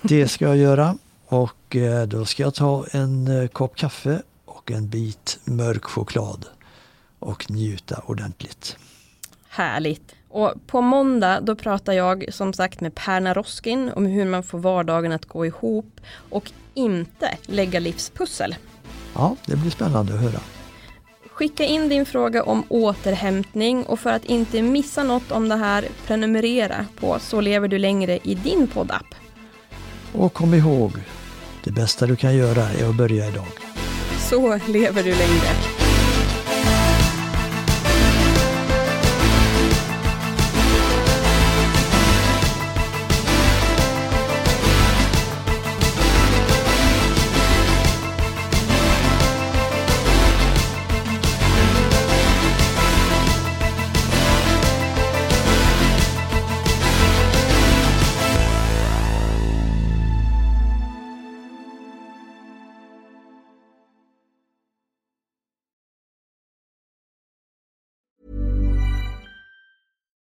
Det 0.02 0.28
ska 0.28 0.46
jag 0.46 0.58
göra 0.58 0.98
och 1.26 1.76
eh, 1.76 2.08
då 2.08 2.26
ska 2.26 2.44
jag 2.44 2.54
ta 2.54 2.86
en 2.92 3.42
eh, 3.42 3.48
kopp 3.48 3.76
kaffe 3.76 4.22
och 4.46 4.72
en 4.72 4.90
bit 4.90 5.40
mörk 5.46 5.84
choklad 5.84 6.46
och 7.20 7.52
njuta 7.52 8.02
ordentligt. 8.06 8.78
Härligt. 9.48 10.16
Och 10.30 10.54
på 10.68 10.82
måndag 10.82 11.40
då 11.42 11.56
pratar 11.56 11.94
jag 11.94 12.26
som 12.34 12.54
sagt 12.54 12.82
med 12.82 12.96
Perna 12.96 13.34
Roskin 13.34 13.92
om 13.96 14.06
hur 14.06 14.26
man 14.26 14.44
får 14.44 14.60
vardagen 14.60 15.12
att 15.12 15.26
gå 15.26 15.46
ihop 15.46 16.02
och 16.30 16.52
inte 16.74 17.38
lägga 17.44 17.80
livspussel. 17.80 18.56
Ja, 19.14 19.36
det 19.46 19.56
blir 19.56 19.72
spännande 19.72 20.14
att 20.14 20.22
höra. 20.22 20.40
Skicka 21.30 21.66
in 21.66 21.90
din 21.90 22.06
fråga 22.06 22.44
om 22.44 22.64
återhämtning 22.70 23.84
och 23.84 24.00
för 24.00 24.12
att 24.12 24.26
inte 24.26 24.62
missa 24.62 25.04
något 25.04 25.32
om 25.32 25.50
det 25.50 25.56
här 25.56 25.86
prenumerera 26.08 26.86
på 27.00 27.20
Så 27.20 27.42
lever 27.42 27.68
du 27.68 27.78
längre 27.78 28.20
i 28.24 28.36
din 28.36 28.68
poddapp. 28.68 29.06
Och 30.14 30.34
kom 30.34 30.54
ihåg, 30.54 30.92
det 31.64 31.72
bästa 31.72 32.06
du 32.06 32.16
kan 32.16 32.36
göra 32.36 32.64
är 32.70 32.90
att 32.90 32.96
börja 32.96 33.28
idag. 33.28 33.48
Så 34.30 34.60
lever 34.68 35.04
du 35.04 35.10
längre. 35.10 35.81